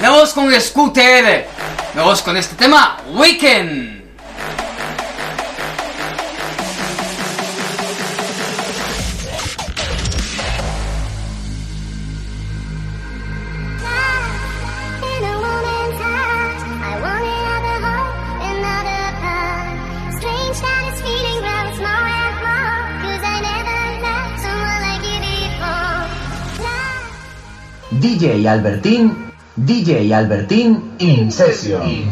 Vamos 0.00 0.32
con 0.32 0.58
Scooter. 0.58 1.46
Vamos 1.94 2.22
con 2.22 2.36
este 2.38 2.56
tema, 2.56 2.96
Weekend. 3.12 3.89
Albertín, 28.50 29.30
DJ 29.54 30.12
Albertín 30.12 30.96
in 30.98 31.30
session. 31.30 32.10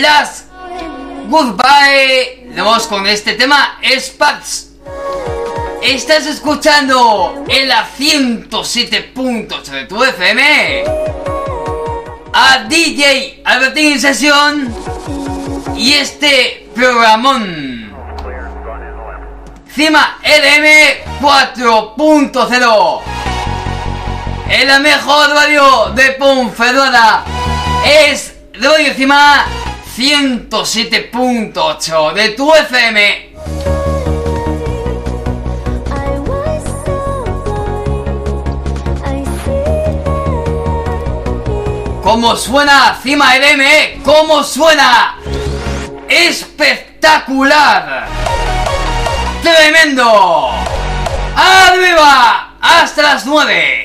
Las 0.00 0.44
Goodbye. 1.28 2.52
Vamos 2.56 2.86
con 2.86 3.06
este 3.06 3.34
tema, 3.34 3.78
Spats. 3.98 4.70
Estás 5.82 6.26
escuchando 6.26 7.44
en 7.48 7.68
la 7.68 7.88
107.8 7.88 9.64
de 9.64 9.84
tu 9.84 10.02
FM 10.02 10.84
a 12.32 12.64
DJ 12.68 13.42
Albertín 13.44 14.00
sesión 14.00 14.74
y 15.76 15.92
este 15.94 16.68
programón. 16.74 17.92
Cima 19.74 20.18
LM 20.22 21.20
4.0 21.20 23.00
En 24.48 24.68
la 24.68 24.78
mejor 24.78 25.30
radio 25.30 25.90
de 25.94 26.12
Ponferrada 26.12 27.24
es 27.84 28.34
Radio 28.54 28.94
Cima 28.94 29.44
107.8 29.96 32.12
de 32.14 32.30
tu 32.30 32.52
FM. 32.52 33.30
¿Cómo 42.02 42.34
suena 42.34 42.98
Cima 43.00 43.36
LM? 43.36 44.02
¿Cómo 44.02 44.42
suena? 44.42 45.14
¡Espectacular! 46.08 48.08
¡Tremendo! 49.42 50.50
¡Arriba! 51.36 52.56
¡Hasta 52.60 53.02
las 53.02 53.26
9! 53.26 53.83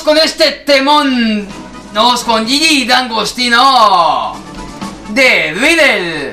con 0.00 0.16
este 0.16 0.52
temón. 0.64 1.46
Nos 1.92 2.24
con 2.24 2.46
Gigi 2.46 2.86
D'Agostino 2.86 4.34
de 5.10 5.52
Riddle. 5.52 6.31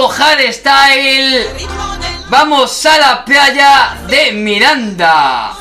hardstyle, 0.00 1.46
vamos 2.28 2.86
a 2.86 2.98
la 2.98 3.24
playa 3.24 3.96
de 4.08 4.32
Miranda. 4.32 5.51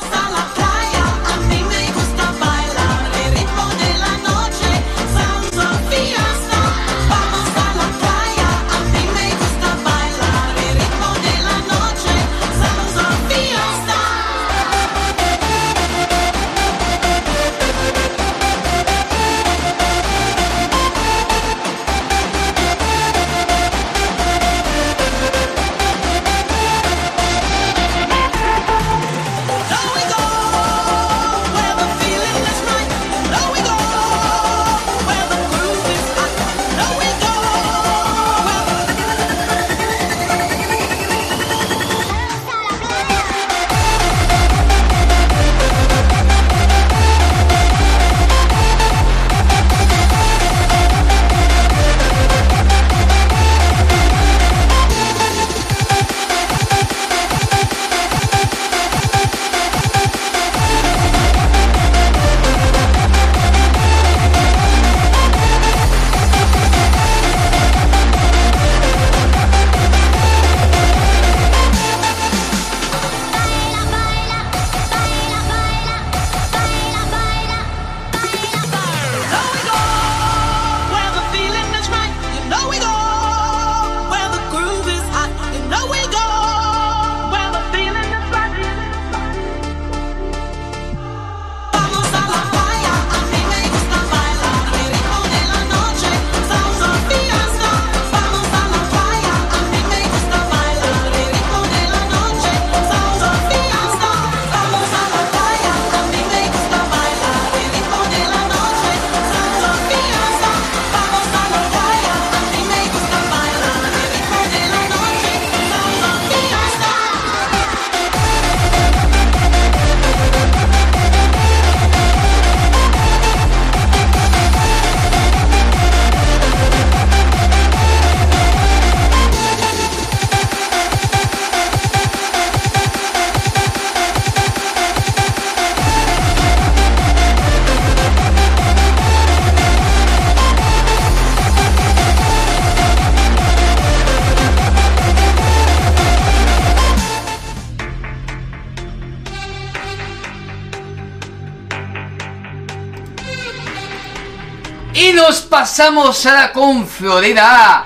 pasamos 155.72 156.26
a 156.26 156.34
la 156.34 156.52
conflorera 156.52 157.86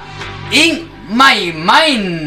In 0.50 0.90
My 1.10 1.54
Mind. 1.54 2.25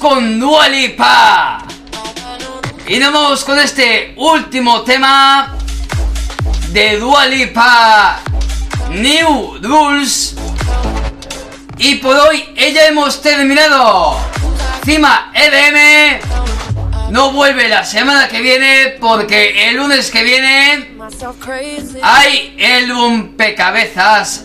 Con 0.00 0.40
Dua 0.40 0.66
Lipa. 0.68 1.62
Y 2.88 2.98
vamos 2.98 3.44
con 3.44 3.58
este 3.58 4.14
último 4.16 4.80
tema 4.80 5.54
de 6.70 6.98
Dua 6.98 7.26
Lipa, 7.26 8.20
New 8.90 9.58
Rules. 9.60 10.34
Y 11.76 11.96
por 11.96 12.16
hoy 12.16 12.48
ya 12.56 12.86
hemos 12.86 13.20
terminado. 13.20 14.18
Cima 14.84 15.30
EDM 15.34 16.20
no 17.10 17.32
vuelve 17.32 17.68
la 17.68 17.84
semana 17.84 18.26
que 18.26 18.40
viene 18.40 18.96
porque 18.98 19.68
el 19.68 19.76
lunes 19.76 20.10
que 20.10 20.24
viene 20.24 20.96
hay 22.02 22.56
el 22.58 22.88
Rompecabezas 22.88 24.44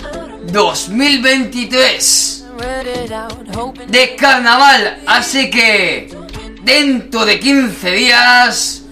2023 0.51 2.24
de 3.87 4.15
carnaval. 4.15 4.99
Así 5.05 5.49
que 5.49 6.13
dentro 6.63 7.25
de 7.25 7.39
15 7.39 7.91
días 7.91 8.83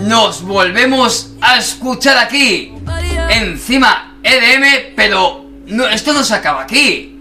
nos 0.00 0.42
volvemos 0.42 1.30
a 1.40 1.58
escuchar 1.58 2.16
aquí. 2.18 2.72
Encima 3.30 4.18
EDM, 4.22 4.94
pero 4.94 5.46
no, 5.66 5.86
esto 5.88 6.12
no 6.12 6.24
se 6.24 6.34
acaba 6.34 6.62
aquí. 6.62 7.20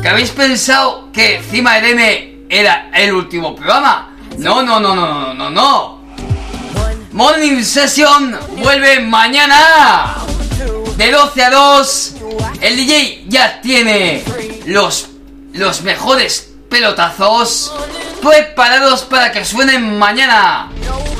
¿Que 0.00 0.08
habéis 0.08 0.30
pensado 0.30 1.10
que 1.12 1.36
encima 1.36 1.78
EDM 1.78 2.46
era 2.48 2.90
el 2.94 3.12
último 3.12 3.54
programa? 3.54 4.16
No, 4.38 4.62
no, 4.62 4.78
no, 4.78 4.94
no, 4.94 5.06
no, 5.06 5.34
no, 5.34 5.50
no. 5.50 5.96
Morning 7.12 7.62
Session 7.62 8.38
vuelve 8.58 9.00
mañana. 9.00 10.16
De 10.96 11.10
12 11.10 11.44
a 11.44 11.50
2. 11.50 12.14
El 12.60 12.76
DJ 12.76 13.24
ya 13.28 13.60
tiene 13.60 14.22
los, 14.66 15.08
los 15.56 15.82
mejores 15.82 16.52
pelotazos 16.68 17.72
preparados 18.22 19.02
para 19.02 19.32
que 19.32 19.44
suenen 19.44 19.98
mañana. 19.98 20.70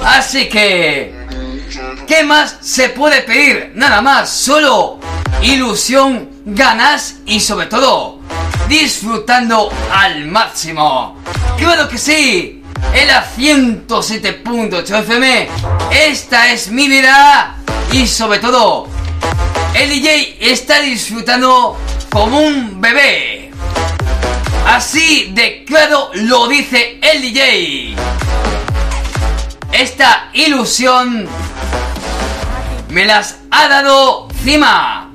Así 0.05 0.49
que... 0.49 1.15
¿Qué 2.07 2.23
más 2.23 2.59
se 2.61 2.91
puede 2.91 3.23
pedir? 3.23 3.73
Nada 3.75 4.01
más, 4.01 4.31
solo 4.31 5.01
ilusión, 5.43 6.31
ganas 6.45 7.17
y 7.27 7.41
sobre 7.41 7.67
todo 7.67 8.21
disfrutando 8.69 9.71
al 9.93 10.27
máximo. 10.27 11.17
¡Claro 11.59 11.89
que 11.89 11.99
sí! 11.99 12.63
En 12.93 13.09
la 13.09 13.27
107.8 13.29 15.01
FM, 15.01 15.49
esta 15.91 16.53
es 16.53 16.71
mi 16.71 16.89
vida 16.89 17.57
y 17.93 18.07
sobre 18.07 18.39
todo, 18.39 18.89
el 19.75 19.89
DJ 19.89 20.39
está 20.41 20.81
disfrutando 20.81 21.77
como 22.11 22.41
un 22.41 22.81
bebé. 22.81 23.46
Así 24.67 25.31
de 25.33 25.65
claro 25.65 26.11
lo 26.15 26.49
dice 26.49 26.99
el 27.01 27.23
DJ. 27.23 27.95
Esta 29.73 30.31
ilusión 30.33 31.29
me 32.89 33.05
las 33.05 33.39
ha 33.51 33.69
dado 33.69 34.29
Cima. 34.43 35.13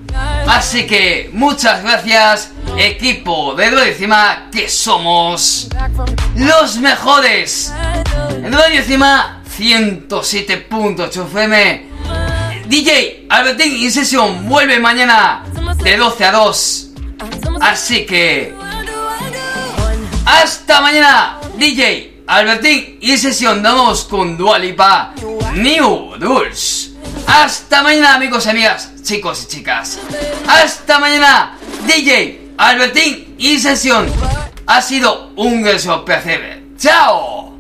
Así 0.47 0.87
que 0.87 1.29
muchas 1.33 1.83
gracias, 1.83 2.51
equipo 2.77 3.53
de 3.55 3.69
Radio 3.69 3.93
Cima, 3.93 4.49
que 4.51 4.69
somos 4.69 5.67
los 6.35 6.77
mejores. 6.77 7.73
Radio 8.49 8.83
Cima 8.83 9.41
107.8 9.57 11.25
FM. 11.27 11.85
DJ 12.67 13.27
Albertín 13.29 13.75
In 13.77 13.91
Session 13.91 14.47
vuelve 14.47 14.79
mañana 14.79 15.43
de 15.83 15.97
12 15.97 16.25
a 16.25 16.31
2. 16.31 16.87
Así 17.59 18.05
que. 18.05 18.60
Hasta 20.26 20.81
mañana, 20.81 21.39
DJ 21.57 22.23
Albertín 22.27 22.98
In 23.02 23.18
Session. 23.18 23.64
Damos 23.64 24.03
con 24.06 24.38
Dualipa 24.38 25.14
New 25.53 26.15
Rules. 26.19 26.91
Hasta 27.27 27.81
mañana, 27.84 28.15
amigos 28.15 28.45
y 28.45 28.49
amigas, 28.49 28.91
chicos 29.03 29.43
y 29.43 29.48
chicas. 29.48 29.99
Hasta 30.48 30.99
mañana, 30.99 31.57
DJ 31.88 32.53
Albertín 32.57 33.35
y 33.38 33.60
sesión. 33.60 34.11
Ha 34.68 34.81
sido 34.81 35.31
un 35.35 35.64
gran 35.64 36.06
placer. 36.06 36.64
¡Chao! 36.77 37.57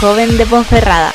Joven 0.00 0.38
de 0.38 0.46
Ponferrada. 0.46 1.12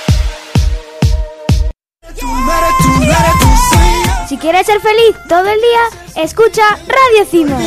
Si 4.29 4.37
quieres 4.37 4.67
ser 4.67 4.79
feliz 4.79 5.15
todo 5.27 5.47
el 5.47 5.59
día, 5.59 6.23
escucha 6.23 6.61
Radio 6.87 7.25
Cima. 7.31 7.57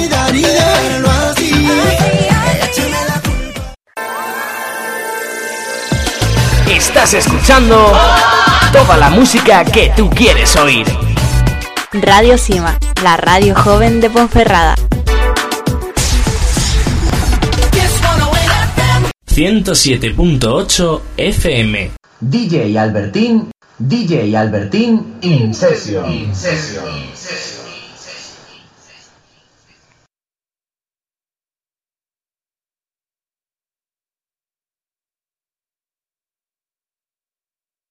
Estás 6.71 7.15
escuchando 7.15 7.93
toda 8.73 8.97
la 8.97 9.11
música 9.11 9.65
que 9.65 9.93
tú 9.97 10.09
quieres 10.11 10.55
oír. 10.55 10.87
Radio 11.95 12.39
Cima, 12.39 12.79
la 13.03 13.17
radio 13.17 13.57
joven 13.57 14.01
de 14.01 14.09
Ponferrada. 14.09 14.77
107.8 19.39 21.01
FM. 21.17 21.93
DJ 22.19 22.77
Albertín, 22.77 23.51
DJ 23.79 24.35
Albertín 24.35 25.15
In 25.21 25.55
Session. 25.55 26.11
In 26.11 26.35
Session. 26.35 27.58